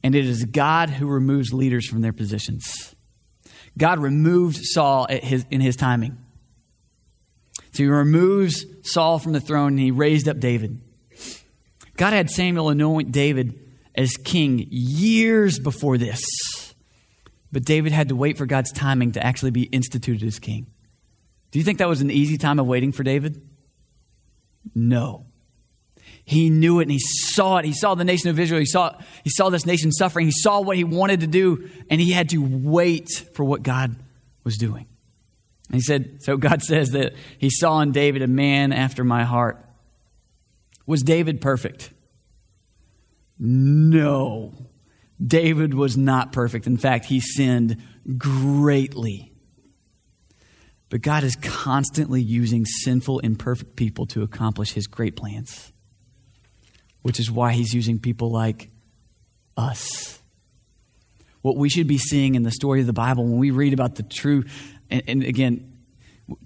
And 0.06 0.14
it 0.14 0.24
is 0.24 0.44
God 0.44 0.88
who 0.88 1.08
removes 1.08 1.52
leaders 1.52 1.88
from 1.88 2.00
their 2.00 2.12
positions. 2.12 2.94
God 3.76 3.98
removed 3.98 4.56
Saul 4.62 5.08
his, 5.10 5.44
in 5.50 5.60
his 5.60 5.74
timing. 5.74 6.16
So 7.72 7.82
he 7.82 7.88
removes 7.88 8.64
Saul 8.82 9.18
from 9.18 9.32
the 9.32 9.40
throne 9.40 9.72
and 9.72 9.80
he 9.80 9.90
raised 9.90 10.28
up 10.28 10.38
David. 10.38 10.80
God 11.96 12.12
had 12.12 12.30
Samuel 12.30 12.68
anoint 12.68 13.10
David 13.10 13.58
as 13.96 14.16
king 14.16 14.68
years 14.70 15.58
before 15.58 15.98
this. 15.98 16.22
But 17.50 17.64
David 17.64 17.90
had 17.90 18.10
to 18.10 18.14
wait 18.14 18.38
for 18.38 18.46
God's 18.46 18.70
timing 18.70 19.10
to 19.10 19.26
actually 19.26 19.50
be 19.50 19.64
instituted 19.64 20.24
as 20.24 20.38
king. 20.38 20.68
Do 21.50 21.58
you 21.58 21.64
think 21.64 21.78
that 21.78 21.88
was 21.88 22.00
an 22.00 22.12
easy 22.12 22.38
time 22.38 22.60
of 22.60 22.66
waiting 22.68 22.92
for 22.92 23.02
David? 23.02 23.42
No. 24.72 25.25
He 26.26 26.50
knew 26.50 26.80
it 26.80 26.82
and 26.82 26.90
he 26.90 26.98
saw 26.98 27.58
it. 27.58 27.64
He 27.64 27.72
saw 27.72 27.94
the 27.94 28.04
nation 28.04 28.30
of 28.30 28.40
Israel. 28.40 28.58
He 28.58 28.66
saw, 28.66 28.98
he 29.22 29.30
saw 29.30 29.48
this 29.48 29.64
nation 29.64 29.92
suffering. 29.92 30.26
He 30.26 30.32
saw 30.32 30.60
what 30.60 30.76
he 30.76 30.82
wanted 30.82 31.20
to 31.20 31.28
do, 31.28 31.70
and 31.88 32.00
he 32.00 32.10
had 32.10 32.30
to 32.30 32.38
wait 32.38 33.08
for 33.32 33.44
what 33.44 33.62
God 33.62 33.94
was 34.42 34.56
doing. 34.56 34.88
And 35.68 35.76
he 35.76 35.80
said, 35.80 36.18
So 36.22 36.36
God 36.36 36.62
says 36.64 36.90
that 36.90 37.14
he 37.38 37.48
saw 37.48 37.80
in 37.80 37.92
David 37.92 38.22
a 38.22 38.26
man 38.26 38.72
after 38.72 39.04
my 39.04 39.22
heart. 39.22 39.64
Was 40.84 41.02
David 41.02 41.40
perfect? 41.40 41.90
No. 43.38 44.52
David 45.24 45.74
was 45.74 45.96
not 45.96 46.32
perfect. 46.32 46.66
In 46.66 46.76
fact, 46.76 47.04
he 47.04 47.20
sinned 47.20 47.80
greatly. 48.18 49.32
But 50.88 51.02
God 51.02 51.22
is 51.22 51.36
constantly 51.36 52.20
using 52.20 52.64
sinful, 52.64 53.20
imperfect 53.20 53.76
people 53.76 54.06
to 54.06 54.22
accomplish 54.22 54.72
his 54.72 54.88
great 54.88 55.14
plans 55.14 55.72
which 57.06 57.20
is 57.20 57.30
why 57.30 57.52
he's 57.52 57.72
using 57.72 58.00
people 58.00 58.32
like 58.32 58.68
us. 59.56 60.20
What 61.40 61.56
we 61.56 61.68
should 61.68 61.86
be 61.86 61.98
seeing 61.98 62.34
in 62.34 62.42
the 62.42 62.50
story 62.50 62.80
of 62.80 62.88
the 62.88 62.92
Bible 62.92 63.22
when 63.22 63.38
we 63.38 63.52
read 63.52 63.72
about 63.72 63.94
the 63.94 64.02
true, 64.02 64.42
and, 64.90 65.04
and 65.06 65.22
again, 65.22 65.72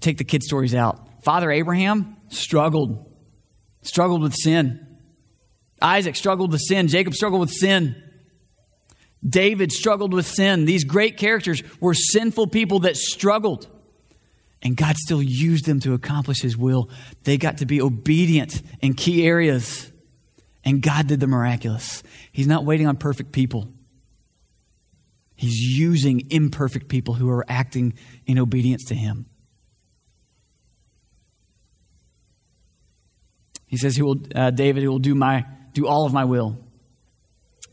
take 0.01 0.19
the 0.19 0.23
kid 0.23 0.43
stories 0.43 0.75
out. 0.75 1.23
Father 1.23 1.49
Abraham 1.49 2.15
struggled, 2.27 3.11
struggled 3.81 4.21
with 4.21 4.35
sin. 4.35 4.85
Isaac 5.81 6.15
struggled 6.15 6.51
with 6.51 6.61
sin. 6.61 6.87
Jacob 6.87 7.15
struggled 7.15 7.41
with 7.41 7.49
sin. 7.51 7.95
David 9.27 9.71
struggled 9.71 10.13
with 10.13 10.27
sin. 10.27 10.65
These 10.65 10.83
great 10.83 11.17
characters 11.17 11.63
were 11.79 11.95
sinful 11.95 12.47
people 12.49 12.81
that 12.81 12.97
struggled. 12.97 13.67
And 14.61 14.77
God 14.77 14.95
still 14.97 15.23
used 15.23 15.65
them 15.65 15.79
to 15.79 15.95
accomplish 15.95 16.39
His 16.41 16.55
will. 16.55 16.91
They 17.23 17.39
got 17.39 17.57
to 17.57 17.65
be 17.65 17.81
obedient 17.81 18.61
in 18.79 18.93
key 18.93 19.25
areas. 19.25 19.90
And 20.63 20.81
God 20.81 21.07
did 21.07 21.19
the 21.19 21.27
miraculous. 21.27 22.03
He's 22.31 22.47
not 22.47 22.65
waiting 22.65 22.87
on 22.87 22.97
perfect 22.97 23.31
people. 23.31 23.73
He's 25.35 25.57
using 25.57 26.27
imperfect 26.29 26.87
people 26.87 27.15
who 27.15 27.29
are 27.29 27.43
acting 27.49 27.93
in 28.27 28.37
obedience 28.37 28.85
to 28.85 28.95
Him. 28.95 29.25
He 33.65 33.77
says, 33.77 33.95
"He 33.95 34.03
will, 34.03 34.21
uh, 34.35 34.51
David, 34.51 34.83
who 34.83 34.91
will 34.91 34.99
do 34.99 35.15
my 35.15 35.45
do 35.73 35.87
all 35.87 36.05
of 36.05 36.13
my 36.13 36.25
will." 36.25 36.63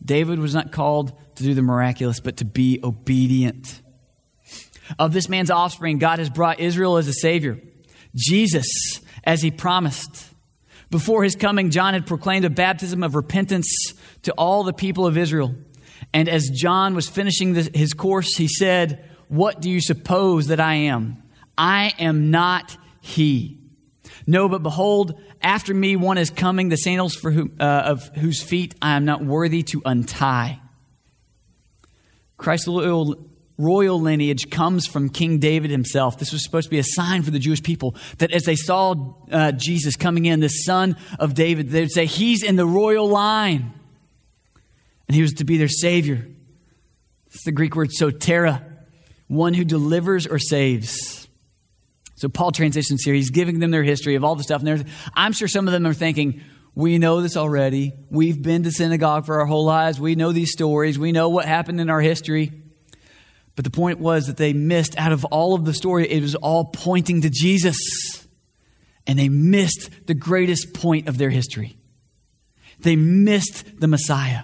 David 0.02 0.38
was 0.38 0.54
not 0.54 0.72
called 0.72 1.12
to 1.34 1.42
do 1.42 1.52
the 1.54 1.60
miraculous, 1.60 2.20
but 2.20 2.38
to 2.38 2.44
be 2.44 2.80
obedient. 2.82 3.82
Of 4.98 5.12
this 5.12 5.28
man's 5.28 5.50
offspring, 5.50 5.98
God 5.98 6.20
has 6.20 6.30
brought 6.30 6.60
Israel 6.60 6.96
as 6.96 7.08
a 7.08 7.12
savior, 7.12 7.60
Jesus 8.16 8.66
as 9.24 9.42
He 9.42 9.50
promised. 9.50 10.32
Before 10.90 11.22
his 11.22 11.36
coming, 11.36 11.70
John 11.70 11.94
had 11.94 12.06
proclaimed 12.06 12.44
a 12.44 12.50
baptism 12.50 13.02
of 13.02 13.14
repentance 13.14 13.94
to 14.22 14.32
all 14.32 14.64
the 14.64 14.72
people 14.72 15.06
of 15.06 15.18
Israel. 15.18 15.54
And 16.14 16.28
as 16.28 16.48
John 16.48 16.94
was 16.94 17.08
finishing 17.08 17.54
his 17.54 17.92
course, 17.92 18.36
he 18.36 18.48
said, 18.48 19.04
What 19.28 19.60
do 19.60 19.70
you 19.70 19.80
suppose 19.80 20.46
that 20.46 20.60
I 20.60 20.74
am? 20.74 21.22
I 21.56 21.92
am 21.98 22.30
not 22.30 22.76
he. 23.00 23.58
No, 24.26 24.48
but 24.48 24.62
behold, 24.62 25.20
after 25.42 25.74
me 25.74 25.96
one 25.96 26.18
is 26.18 26.30
coming, 26.30 26.68
the 26.68 26.76
sandals 26.76 27.14
for 27.14 27.30
whom, 27.30 27.56
uh, 27.60 27.64
of 27.64 28.08
whose 28.16 28.42
feet 28.42 28.74
I 28.80 28.96
am 28.96 29.04
not 29.04 29.24
worthy 29.24 29.62
to 29.64 29.82
untie. 29.84 30.60
Christ 32.36 32.66
royal 33.58 34.00
lineage 34.00 34.50
comes 34.50 34.86
from 34.86 35.10
King 35.10 35.38
David 35.40 35.70
himself. 35.70 36.18
This 36.18 36.32
was 36.32 36.44
supposed 36.44 36.66
to 36.66 36.70
be 36.70 36.78
a 36.78 36.84
sign 36.84 37.22
for 37.22 37.32
the 37.32 37.40
Jewish 37.40 37.62
people 37.62 37.96
that 38.18 38.30
as 38.30 38.44
they 38.44 38.56
saw 38.56 38.94
uh, 39.30 39.52
Jesus 39.52 39.96
coming 39.96 40.24
in, 40.24 40.40
the 40.40 40.48
son 40.48 40.96
of 41.18 41.34
David, 41.34 41.70
they 41.70 41.80
would 41.80 41.92
say, 41.92 42.06
He's 42.06 42.42
in 42.42 42.56
the 42.56 42.66
royal 42.66 43.08
line. 43.08 43.74
And 45.08 45.14
he 45.14 45.22
was 45.22 45.34
to 45.34 45.44
be 45.44 45.56
their 45.56 45.68
savior. 45.68 46.26
It's 47.26 47.44
the 47.44 47.52
Greek 47.52 47.74
word 47.74 47.90
sotera, 47.98 48.62
one 49.26 49.54
who 49.54 49.64
delivers 49.64 50.26
or 50.26 50.38
saves. 50.38 51.28
So 52.16 52.28
Paul 52.28 52.52
transitions 52.52 53.02
here. 53.04 53.14
He's 53.14 53.30
giving 53.30 53.58
them 53.58 53.70
their 53.70 53.82
history 53.82 54.16
of 54.16 54.24
all 54.24 54.34
the 54.34 54.42
stuff. 54.42 54.62
And 54.62 54.84
I'm 55.14 55.32
sure 55.32 55.48
some 55.48 55.66
of 55.66 55.72
them 55.72 55.86
are 55.86 55.94
thinking, 55.94 56.42
we 56.74 56.98
know 56.98 57.22
this 57.22 57.36
already. 57.36 57.92
We've 58.10 58.40
been 58.40 58.62
to 58.64 58.70
synagogue 58.70 59.24
for 59.26 59.40
our 59.40 59.46
whole 59.46 59.64
lives. 59.64 59.98
We 59.98 60.14
know 60.14 60.32
these 60.32 60.52
stories. 60.52 60.98
We 60.98 61.12
know 61.12 61.28
what 61.28 61.44
happened 61.44 61.80
in 61.80 61.90
our 61.90 62.00
history. 62.00 62.57
But 63.58 63.64
the 63.64 63.72
point 63.72 63.98
was 63.98 64.28
that 64.28 64.36
they 64.36 64.52
missed 64.52 64.96
out 64.96 65.10
of 65.10 65.24
all 65.24 65.52
of 65.52 65.64
the 65.64 65.74
story, 65.74 66.08
it 66.08 66.22
was 66.22 66.36
all 66.36 66.66
pointing 66.66 67.22
to 67.22 67.28
Jesus. 67.28 67.76
And 69.04 69.18
they 69.18 69.28
missed 69.28 69.90
the 70.06 70.14
greatest 70.14 70.72
point 70.72 71.08
of 71.08 71.18
their 71.18 71.30
history. 71.30 71.76
They 72.78 72.94
missed 72.94 73.80
the 73.80 73.88
Messiah. 73.88 74.42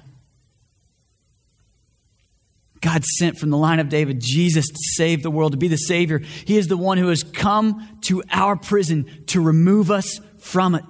God 2.80 3.04
sent 3.04 3.38
from 3.38 3.50
the 3.50 3.56
line 3.56 3.78
of 3.78 3.88
David 3.88 4.18
Jesus 4.20 4.66
to 4.66 4.80
save 4.96 5.22
the 5.22 5.30
world, 5.30 5.52
to 5.52 5.58
be 5.58 5.68
the 5.68 5.76
Savior. 5.76 6.18
He 6.18 6.56
is 6.56 6.66
the 6.66 6.76
one 6.76 6.98
who 6.98 7.10
has 7.10 7.22
come 7.22 8.00
to 8.06 8.20
our 8.32 8.56
prison 8.56 9.06
to 9.28 9.40
remove 9.40 9.92
us 9.92 10.18
from 10.40 10.74
it. 10.74 10.84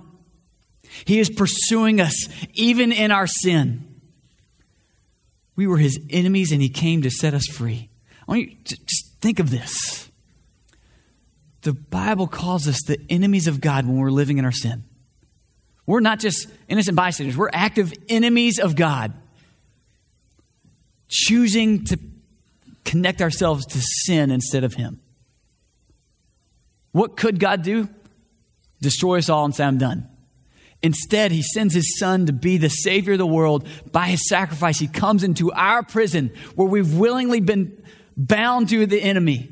He 1.04 1.18
is 1.18 1.28
pursuing 1.28 2.00
us 2.00 2.26
even 2.54 2.90
in 2.90 3.10
our 3.10 3.26
sin. 3.26 4.00
We 5.56 5.66
were 5.66 5.76
his 5.76 6.00
enemies 6.08 6.52
and 6.52 6.62
he 6.62 6.70
came 6.70 7.02
to 7.02 7.10
set 7.10 7.34
us 7.34 7.44
free. 7.46 7.90
I 8.26 8.32
want 8.32 8.40
you 8.42 8.56
to 8.64 8.86
just 8.86 9.12
think 9.20 9.38
of 9.38 9.50
this. 9.50 10.10
The 11.62 11.72
Bible 11.72 12.26
calls 12.26 12.68
us 12.68 12.82
the 12.86 12.98
enemies 13.08 13.46
of 13.46 13.60
God 13.60 13.86
when 13.86 13.96
we're 13.96 14.10
living 14.10 14.38
in 14.38 14.44
our 14.44 14.52
sin. 14.52 14.84
We're 15.86 16.00
not 16.00 16.18
just 16.18 16.48
innocent 16.68 16.96
bystanders, 16.96 17.36
we're 17.36 17.50
active 17.52 17.92
enemies 18.08 18.58
of 18.58 18.76
God. 18.76 19.12
Choosing 21.08 21.84
to 21.84 21.98
connect 22.84 23.22
ourselves 23.22 23.66
to 23.66 23.80
sin 23.80 24.30
instead 24.30 24.64
of 24.64 24.74
Him. 24.74 25.00
What 26.92 27.16
could 27.16 27.38
God 27.38 27.62
do? 27.62 27.88
Destroy 28.80 29.18
us 29.18 29.28
all 29.28 29.44
and 29.44 29.54
say, 29.54 29.64
I'm 29.64 29.78
done. 29.78 30.08
Instead, 30.82 31.32
he 31.32 31.42
sends 31.42 31.72
his 31.74 31.98
son 31.98 32.26
to 32.26 32.32
be 32.32 32.58
the 32.58 32.68
savior 32.68 33.14
of 33.14 33.18
the 33.18 33.26
world. 33.26 33.66
By 33.90 34.08
his 34.08 34.28
sacrifice, 34.28 34.78
he 34.78 34.86
comes 34.86 35.24
into 35.24 35.50
our 35.52 35.82
prison 35.82 36.30
where 36.56 36.68
we've 36.68 36.94
willingly 36.94 37.40
been 37.40 37.82
bound 38.16 38.68
to 38.70 38.86
the 38.86 39.02
enemy. 39.02 39.50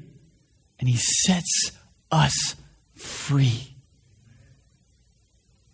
and 0.78 0.88
he 0.88 0.96
sets 0.96 1.70
us 2.10 2.56
free. 2.94 3.76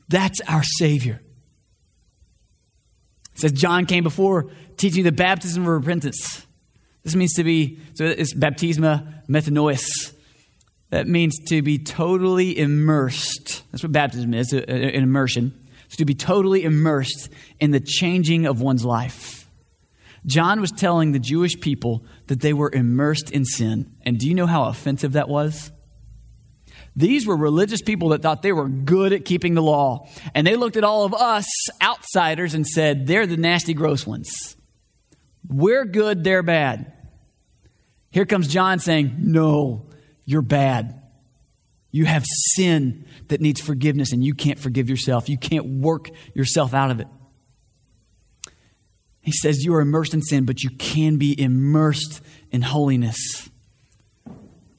That's 0.08 0.40
our 0.42 0.62
Savior. 0.62 1.22
It 3.34 3.40
says 3.40 3.52
John 3.52 3.86
came 3.86 4.02
before 4.02 4.50
teaching 4.76 5.04
the 5.04 5.12
baptism 5.12 5.62
of 5.62 5.68
repentance. 5.68 6.46
This 7.04 7.14
means 7.14 7.32
to 7.34 7.44
be, 7.44 7.78
so 7.94 8.04
it's 8.04 8.34
baptisma 8.34 9.26
metanoias. 9.28 10.14
That 10.90 11.06
means 11.06 11.38
to 11.48 11.62
be 11.62 11.78
totally 11.78 12.58
immersed. 12.58 13.62
That's 13.70 13.82
what 13.82 13.92
baptism 13.92 14.34
is, 14.34 14.52
uh, 14.52 14.58
uh, 14.58 14.72
an 14.72 15.02
immersion. 15.02 15.54
To 15.96 16.04
be 16.04 16.14
totally 16.14 16.64
immersed 16.64 17.28
in 17.60 17.70
the 17.70 17.80
changing 17.80 18.46
of 18.46 18.60
one's 18.60 18.84
life. 18.84 19.37
John 20.26 20.60
was 20.60 20.72
telling 20.72 21.12
the 21.12 21.18
Jewish 21.18 21.58
people 21.60 22.04
that 22.26 22.40
they 22.40 22.52
were 22.52 22.70
immersed 22.72 23.30
in 23.30 23.44
sin. 23.44 23.94
And 24.02 24.18
do 24.18 24.28
you 24.28 24.34
know 24.34 24.46
how 24.46 24.64
offensive 24.64 25.12
that 25.12 25.28
was? 25.28 25.70
These 26.96 27.26
were 27.26 27.36
religious 27.36 27.80
people 27.80 28.08
that 28.08 28.22
thought 28.22 28.42
they 28.42 28.52
were 28.52 28.68
good 28.68 29.12
at 29.12 29.24
keeping 29.24 29.54
the 29.54 29.62
law. 29.62 30.08
And 30.34 30.46
they 30.46 30.56
looked 30.56 30.76
at 30.76 30.84
all 30.84 31.04
of 31.04 31.14
us 31.14 31.46
outsiders 31.80 32.54
and 32.54 32.66
said, 32.66 33.06
they're 33.06 33.26
the 33.26 33.36
nasty, 33.36 33.72
gross 33.72 34.06
ones. 34.06 34.56
We're 35.48 35.84
good, 35.84 36.24
they're 36.24 36.42
bad. 36.42 36.92
Here 38.10 38.26
comes 38.26 38.48
John 38.48 38.80
saying, 38.80 39.14
no, 39.18 39.86
you're 40.24 40.42
bad. 40.42 41.00
You 41.90 42.04
have 42.04 42.24
sin 42.26 43.06
that 43.28 43.40
needs 43.40 43.60
forgiveness 43.60 44.12
and 44.12 44.24
you 44.24 44.34
can't 44.34 44.58
forgive 44.58 44.90
yourself. 44.90 45.28
You 45.28 45.38
can't 45.38 45.80
work 45.80 46.10
yourself 46.34 46.74
out 46.74 46.90
of 46.90 47.00
it. 47.00 47.06
He 49.28 49.32
says 49.32 49.62
you 49.62 49.74
are 49.74 49.82
immersed 49.82 50.14
in 50.14 50.22
sin, 50.22 50.46
but 50.46 50.62
you 50.62 50.70
can 50.70 51.18
be 51.18 51.38
immersed 51.38 52.22
in 52.50 52.62
holiness 52.62 53.50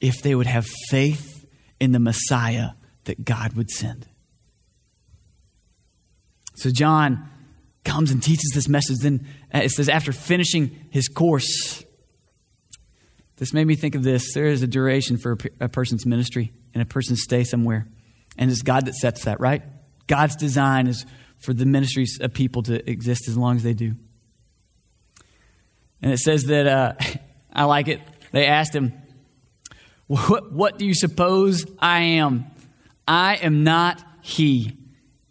if 0.00 0.22
they 0.22 0.34
would 0.34 0.48
have 0.48 0.66
faith 0.88 1.46
in 1.78 1.92
the 1.92 2.00
Messiah 2.00 2.70
that 3.04 3.24
God 3.24 3.52
would 3.52 3.70
send. 3.70 4.08
So 6.56 6.70
John 6.70 7.30
comes 7.84 8.10
and 8.10 8.20
teaches 8.20 8.50
this 8.52 8.68
message. 8.68 8.98
Then 8.98 9.24
uh, 9.54 9.58
it 9.58 9.68
says, 9.68 9.88
after 9.88 10.10
finishing 10.10 10.88
his 10.90 11.06
course, 11.06 11.84
this 13.36 13.52
made 13.52 13.68
me 13.68 13.76
think 13.76 13.94
of 13.94 14.02
this. 14.02 14.34
There 14.34 14.46
is 14.46 14.64
a 14.64 14.66
duration 14.66 15.16
for 15.16 15.38
a, 15.60 15.68
person's 15.68 16.04
ministry 16.04 16.50
and 16.74 16.82
a 16.82 16.86
person's 16.86 17.22
stay 17.22 17.44
somewhere. 17.44 17.86
And 18.36 18.50
it's 18.50 18.62
God 18.62 18.86
that 18.86 18.96
sets 18.96 19.26
that, 19.26 19.38
right? 19.38 19.62
God's 20.08 20.34
design 20.34 20.88
is 20.88 21.06
for 21.38 21.54
the 21.54 21.66
ministries 21.66 22.18
of 22.20 22.34
people 22.34 22.64
to 22.64 22.90
exist 22.90 23.28
as 23.28 23.36
long 23.36 23.54
as 23.54 23.62
they 23.62 23.74
do. 23.74 23.94
And 26.02 26.12
it 26.12 26.18
says 26.18 26.44
that, 26.44 26.66
uh, 26.66 26.92
I 27.52 27.64
like 27.64 27.88
it. 27.88 28.00
They 28.32 28.46
asked 28.46 28.74
him, 28.74 28.92
what, 30.06 30.52
what 30.52 30.78
do 30.78 30.86
you 30.86 30.94
suppose 30.94 31.64
I 31.78 32.00
am? 32.00 32.46
I 33.06 33.36
am 33.36 33.64
not 33.64 34.02
he. 34.22 34.76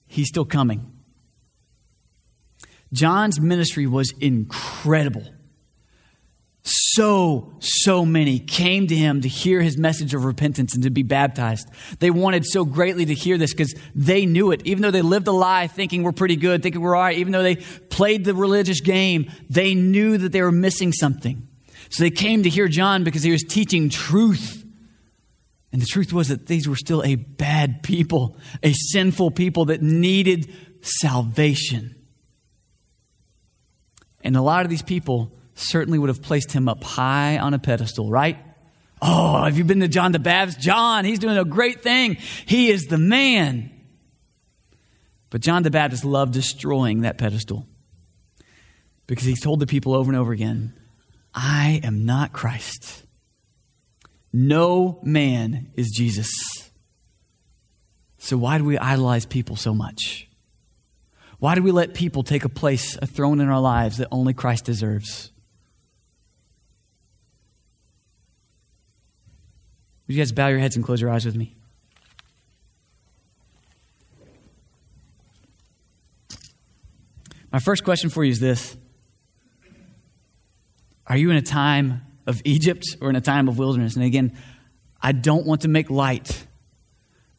He's 0.08 0.28
still 0.28 0.46
coming. 0.46 0.92
John's 2.92 3.40
ministry 3.40 3.88
was 3.88 4.14
incredible 4.20 5.26
so, 6.94 7.54
so 7.60 8.06
many 8.06 8.40
came 8.40 8.88
to 8.88 8.96
him 8.96 9.22
to 9.22 9.28
hear 9.28 9.62
his 9.62 9.78
message 9.78 10.14
of 10.14 10.26
repentance 10.26 10.74
and 10.74 10.84
to 10.84 10.90
be 10.90 11.04
baptized. 11.04 11.68
They 12.00 12.10
wanted 12.10 12.46
so 12.46 12.66
greatly 12.66 13.06
to 13.06 13.14
hear 13.14 13.38
this 13.38 13.54
because 13.54 13.76
they 13.96 14.26
knew 14.26 14.52
it. 14.52 14.62
Even 14.66 14.82
though 14.82 14.92
they 14.92 15.02
lived 15.02 15.28
a 15.28 15.32
lie 15.32 15.68
thinking 15.68 16.04
we're 16.04 16.12
pretty 16.12 16.36
good, 16.36 16.64
thinking 16.64 16.82
we're 16.82 16.96
all 16.96 17.04
right, 17.04 17.18
even 17.18 17.34
though 17.34 17.44
they 17.44 17.58
played 17.58 18.26
the 18.26 18.34
religious 18.34 18.82
game, 18.82 19.32
they 19.50 19.76
knew 19.76 20.18
that 20.18 20.32
they 20.32 20.42
were 20.42 20.52
missing 20.52 20.94
something. 20.94 21.48
So 21.90 22.04
they 22.04 22.12
came 22.12 22.44
to 22.44 22.50
hear 22.50 22.68
John 22.68 23.04
because 23.04 23.24
he 23.24 23.32
was 23.32 23.44
teaching 23.44 23.90
truth. 23.90 24.64
And 25.72 25.82
the 25.82 25.88
truth 25.88 26.14
was 26.14 26.30
that 26.30 26.48
these 26.48 26.68
were 26.68 26.76
still 26.76 27.04
a 27.04 27.16
bad 27.16 27.84
people, 27.84 28.38
a 28.64 28.74
sinful 28.74 29.32
people 29.32 29.66
that 29.66 29.82
needed 29.82 30.52
salvation. 30.82 31.96
And 34.24 34.36
a 34.36 34.42
lot 34.42 34.66
of 34.66 34.70
these 34.70 34.82
people 34.82 35.34
certainly 35.60 36.00
would 36.00 36.10
have 36.10 36.22
placed 36.22 36.52
him 36.52 36.68
up 36.70 36.84
high 36.84 37.38
on 37.38 37.54
a 37.54 37.60
pedestal, 37.60 38.10
right? 38.10 38.38
Oh, 39.02 39.44
have 39.44 39.58
you 39.58 39.64
been 39.64 39.80
to 39.80 39.88
John 39.88 40.12
the 40.12 40.20
Baptist? 40.20 40.60
John, 40.60 41.06
he's 41.06 41.20
doing 41.20 41.38
a 41.38 41.46
great 41.46 41.82
thing. 41.82 42.16
He 42.46 42.70
is 42.70 42.88
the 42.88 42.98
man. 42.98 43.72
But 45.30 45.42
John 45.42 45.64
the 45.64 45.72
Baptist 45.72 46.04
loved 46.04 46.34
destroying 46.34 47.02
that 47.02 47.18
pedestal 47.18 47.68
because 49.08 49.26
he 49.26 49.36
told 49.36 49.60
the 49.60 49.68
people 49.68 49.94
over 49.94 50.10
and 50.12 50.20
over 50.20 50.32
again, 50.32 50.74
I 51.34 51.80
am 51.84 52.06
not 52.06 52.34
Christ. 52.34 53.06
No 54.34 55.00
man 55.04 55.72
is 55.76 55.92
Jesus. 55.96 56.32
So 58.18 58.38
why 58.38 58.58
do 58.58 58.66
we 58.66 58.78
idolize 58.78 59.26
people 59.26 59.56
so 59.56 59.74
much? 59.74 60.28
Why 61.40 61.56
do 61.56 61.64
we 61.64 61.72
let 61.72 61.94
people 61.94 62.24
take 62.24 62.44
a 62.44 62.50
place, 62.50 62.98
a 63.02 63.08
throne 63.08 63.40
in 63.40 63.48
our 63.48 63.62
lives 63.62 63.98
that 63.98 64.10
only 64.12 64.34
Christ 64.34 64.66
deserves? 64.66 65.32
Would 70.10 70.16
you 70.16 70.22
guys 70.22 70.32
bow 70.32 70.48
your 70.48 70.58
heads 70.58 70.76
and 70.76 70.84
close 70.84 71.00
your 71.00 71.12
eyes 71.12 71.24
with 71.24 71.36
me? 71.36 71.56
My 77.52 77.60
first 77.60 77.84
question 77.84 78.10
for 78.10 78.24
you 78.24 78.32
is 78.32 78.40
this 78.40 78.76
Are 81.06 81.16
you 81.16 81.30
in 81.30 81.38
a 81.38 81.44
time 81.44 82.02
of 82.26 82.42
Egypt 82.44 82.98
or 83.00 83.12
in 83.12 83.16
a 83.18 83.22
time 83.22 83.48
of 83.48 83.60
wilderness? 83.60 83.96
And 83.96 84.04
again, 84.04 84.36
I 85.00 85.12
don't 85.12 85.46
want 85.46 85.62
to 85.62 85.68
make 85.68 85.92
light 85.92 86.48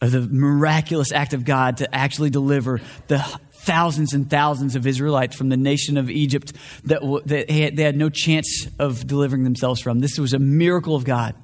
of 0.01 0.13
the 0.13 0.21
miraculous 0.21 1.11
act 1.11 1.35
of 1.35 1.45
God 1.45 1.79
to 1.79 1.93
actually 1.93 2.31
deliver 2.31 2.81
the 3.09 3.19
thousands 3.51 4.13
and 4.13 4.31
thousands 4.31 4.77
of 4.77 4.87
Israelites 4.87 5.35
from 5.35 5.49
the 5.49 5.57
nation 5.57 5.97
of 5.97 6.09
Egypt 6.09 6.53
that, 6.85 7.03
they 7.27 7.83
had 7.83 7.97
no 7.97 8.11
chance 8.11 8.69
of 8.79 9.09
delivering 9.09 9.43
themselves 9.43 9.81
from. 9.81 9.99
This 9.99 10.21
was 10.21 10.35
a 10.35 10.39
miracle 10.39 10.95
of 10.95 11.03
God. 11.03 11.35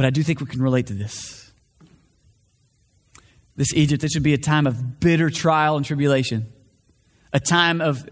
But 0.00 0.06
I 0.06 0.10
do 0.10 0.22
think 0.22 0.40
we 0.40 0.46
can 0.46 0.62
relate 0.62 0.86
to 0.86 0.94
this. 0.94 1.52
This 3.54 3.74
Egypt, 3.74 4.00
this 4.00 4.12
should 4.12 4.22
be 4.22 4.32
a 4.32 4.38
time 4.38 4.66
of 4.66 4.98
bitter 4.98 5.28
trial 5.28 5.76
and 5.76 5.84
tribulation, 5.84 6.50
a 7.34 7.38
time 7.38 7.82
of 7.82 8.08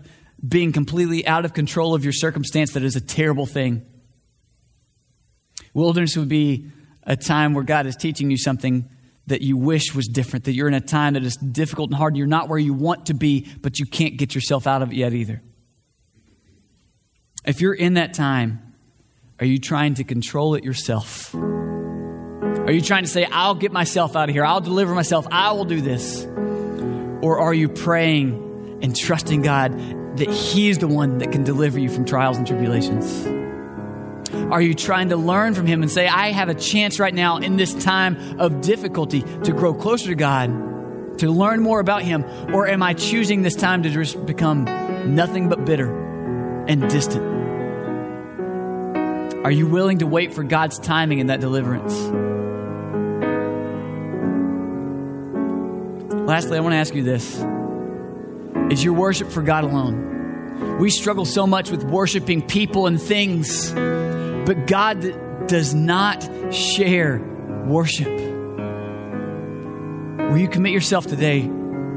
being 0.46 0.72
completely 0.72 1.26
out 1.26 1.46
of 1.46 1.54
control 1.54 1.94
of 1.94 2.04
your 2.04 2.12
circumstance 2.12 2.74
that 2.74 2.82
is 2.82 2.94
a 2.94 3.00
terrible 3.00 3.46
thing. 3.46 3.86
Wilderness 5.72 6.14
would 6.18 6.28
be 6.28 6.70
a 7.04 7.16
time 7.16 7.54
where 7.54 7.64
God 7.64 7.86
is 7.86 7.96
teaching 7.96 8.30
you 8.30 8.36
something 8.36 8.90
that 9.26 9.40
you 9.40 9.56
wish 9.56 9.94
was 9.94 10.08
different, 10.08 10.44
that 10.44 10.52
you're 10.52 10.68
in 10.68 10.74
a 10.74 10.82
time 10.82 11.14
that 11.14 11.24
is 11.24 11.36
difficult 11.36 11.88
and 11.88 11.96
hard. 11.96 12.18
You're 12.18 12.26
not 12.26 12.50
where 12.50 12.58
you 12.58 12.74
want 12.74 13.06
to 13.06 13.14
be, 13.14 13.48
but 13.62 13.78
you 13.78 13.86
can't 13.86 14.18
get 14.18 14.34
yourself 14.34 14.66
out 14.66 14.82
of 14.82 14.92
it 14.92 14.96
yet 14.96 15.14
either. 15.14 15.40
If 17.46 17.62
you're 17.62 17.72
in 17.72 17.94
that 17.94 18.12
time, 18.12 18.74
are 19.40 19.46
you 19.46 19.58
trying 19.58 19.94
to 19.94 20.04
control 20.04 20.54
it 20.54 20.64
yourself? 20.64 21.34
Are 22.68 22.72
you 22.72 22.82
trying 22.82 23.04
to 23.04 23.08
say, 23.08 23.24
I'll 23.24 23.54
get 23.54 23.72
myself 23.72 24.14
out 24.14 24.28
of 24.28 24.34
here, 24.34 24.44
I'll 24.44 24.60
deliver 24.60 24.94
myself, 24.94 25.26
I 25.30 25.52
will 25.52 25.64
do 25.64 25.80
this? 25.80 26.26
Or 27.22 27.40
are 27.40 27.54
you 27.54 27.66
praying 27.66 28.80
and 28.82 28.94
trusting 28.94 29.40
God 29.40 29.72
that 30.18 30.28
He 30.28 30.68
is 30.68 30.76
the 30.76 30.86
one 30.86 31.16
that 31.16 31.32
can 31.32 31.44
deliver 31.44 31.80
you 31.80 31.88
from 31.88 32.04
trials 32.04 32.36
and 32.36 32.46
tribulations? 32.46 33.26
Are 34.52 34.60
you 34.60 34.74
trying 34.74 35.08
to 35.08 35.16
learn 35.16 35.54
from 35.54 35.66
Him 35.66 35.80
and 35.80 35.90
say, 35.90 36.08
I 36.08 36.30
have 36.32 36.50
a 36.50 36.54
chance 36.54 37.00
right 37.00 37.14
now 37.14 37.38
in 37.38 37.56
this 37.56 37.72
time 37.72 38.38
of 38.38 38.60
difficulty 38.60 39.22
to 39.44 39.52
grow 39.54 39.72
closer 39.72 40.08
to 40.08 40.14
God, 40.14 40.50
to 41.20 41.30
learn 41.30 41.62
more 41.62 41.80
about 41.80 42.02
Him? 42.02 42.22
Or 42.52 42.68
am 42.68 42.82
I 42.82 42.92
choosing 42.92 43.40
this 43.40 43.56
time 43.56 43.82
to 43.84 43.88
just 43.88 44.26
become 44.26 44.66
nothing 45.14 45.48
but 45.48 45.64
bitter 45.64 45.88
and 46.66 46.82
distant? 46.90 47.24
Are 49.42 49.50
you 49.50 49.66
willing 49.66 50.00
to 50.00 50.06
wait 50.06 50.34
for 50.34 50.44
God's 50.44 50.78
timing 50.78 51.20
in 51.20 51.28
that 51.28 51.40
deliverance? 51.40 52.37
Lastly, 56.28 56.58
I 56.58 56.60
want 56.60 56.74
to 56.74 56.76
ask 56.76 56.94
you 56.94 57.02
this 57.02 57.42
Is 58.70 58.84
your 58.84 58.92
worship 58.92 59.30
for 59.30 59.40
God 59.40 59.64
alone? 59.64 60.76
We 60.78 60.90
struggle 60.90 61.24
so 61.24 61.46
much 61.46 61.70
with 61.70 61.84
worshiping 61.84 62.46
people 62.46 62.86
and 62.86 63.00
things, 63.00 63.72
but 63.72 64.66
God 64.66 65.00
does 65.48 65.72
not 65.72 66.28
share 66.52 67.18
worship. 67.66 68.08
Will 70.28 70.36
you 70.36 70.48
commit 70.48 70.72
yourself 70.72 71.06
today 71.06 71.40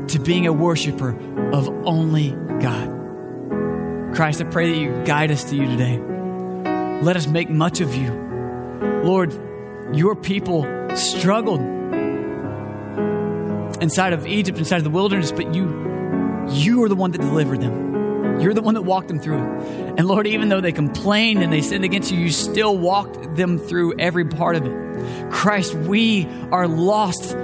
to 0.07 0.19
being 0.23 0.47
a 0.47 0.53
worshiper 0.53 1.09
of 1.51 1.67
only 1.85 2.29
God? 2.61 4.15
Christ, 4.15 4.39
I 4.39 4.45
pray 4.45 4.71
that 4.71 4.77
you 4.77 5.03
guide 5.03 5.31
us 5.31 5.43
to 5.49 5.57
you 5.57 5.65
today. 5.65 5.99
Let 7.01 7.17
us 7.17 7.27
make 7.27 7.49
much 7.49 7.81
of 7.81 7.93
you. 7.93 8.13
Lord, 9.03 9.33
your 9.93 10.15
people 10.15 10.65
struggled 10.95 11.80
inside 13.81 14.13
of 14.13 14.27
Egypt, 14.27 14.57
inside 14.57 14.77
of 14.77 14.83
the 14.83 14.89
wilderness, 14.89 15.31
but 15.31 15.53
you, 15.53 15.65
you 16.49 16.83
are 16.83 16.89
the 16.89 16.95
one 16.95 17.11
that 17.11 17.21
delivered 17.21 17.61
them. 17.61 18.39
You're 18.39 18.53
the 18.53 18.61
one 18.61 18.75
that 18.75 18.83
walked 18.83 19.07
them 19.07 19.19
through. 19.19 19.41
And 19.97 20.07
Lord, 20.07 20.25
even 20.25 20.49
though 20.49 20.61
they 20.61 20.71
complained 20.71 21.43
and 21.43 21.51
they 21.51 21.61
sinned 21.61 21.83
against 21.83 22.11
you, 22.11 22.19
you 22.19 22.31
still 22.31 22.77
walked 22.77 23.35
them 23.35 23.59
through 23.59 23.99
every 23.99 24.25
part 24.25 24.55
of 24.55 24.65
it. 24.65 25.31
Christ, 25.31 25.73
we 25.73 26.27
are 26.51 26.67
lost 26.67 27.35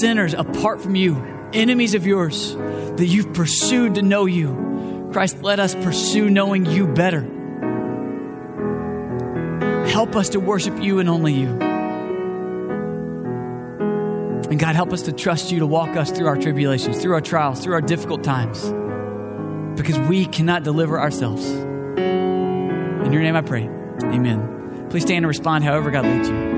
sinners 0.00 0.34
apart 0.34 0.80
from 0.80 0.94
you, 0.94 1.16
enemies 1.52 1.94
of 1.94 2.06
yours, 2.06 2.54
that 2.54 3.06
you've 3.06 3.32
pursued 3.34 3.96
to 3.96 4.02
know 4.02 4.26
you. 4.26 5.08
Christ, 5.12 5.42
let 5.42 5.60
us 5.60 5.74
pursue 5.74 6.30
knowing 6.30 6.66
you 6.66 6.86
better. 6.86 7.22
Help 9.88 10.16
us 10.16 10.30
to 10.30 10.40
worship 10.40 10.82
you 10.82 10.98
and 10.98 11.08
only 11.08 11.34
you. 11.34 11.71
And 14.52 14.60
God, 14.60 14.74
help 14.74 14.92
us 14.92 15.00
to 15.04 15.12
trust 15.12 15.50
you 15.50 15.60
to 15.60 15.66
walk 15.66 15.96
us 15.96 16.10
through 16.10 16.26
our 16.26 16.36
tribulations, 16.36 17.00
through 17.00 17.14
our 17.14 17.22
trials, 17.22 17.64
through 17.64 17.72
our 17.72 17.80
difficult 17.80 18.22
times, 18.22 18.60
because 19.80 19.98
we 20.00 20.26
cannot 20.26 20.62
deliver 20.62 21.00
ourselves. 21.00 21.48
In 21.50 23.10
your 23.10 23.22
name 23.22 23.34
I 23.34 23.40
pray. 23.40 23.62
Amen. 24.02 24.88
Please 24.90 25.04
stand 25.04 25.24
and 25.24 25.26
respond 25.26 25.64
however 25.64 25.90
God 25.90 26.04
leads 26.04 26.28
you. 26.28 26.51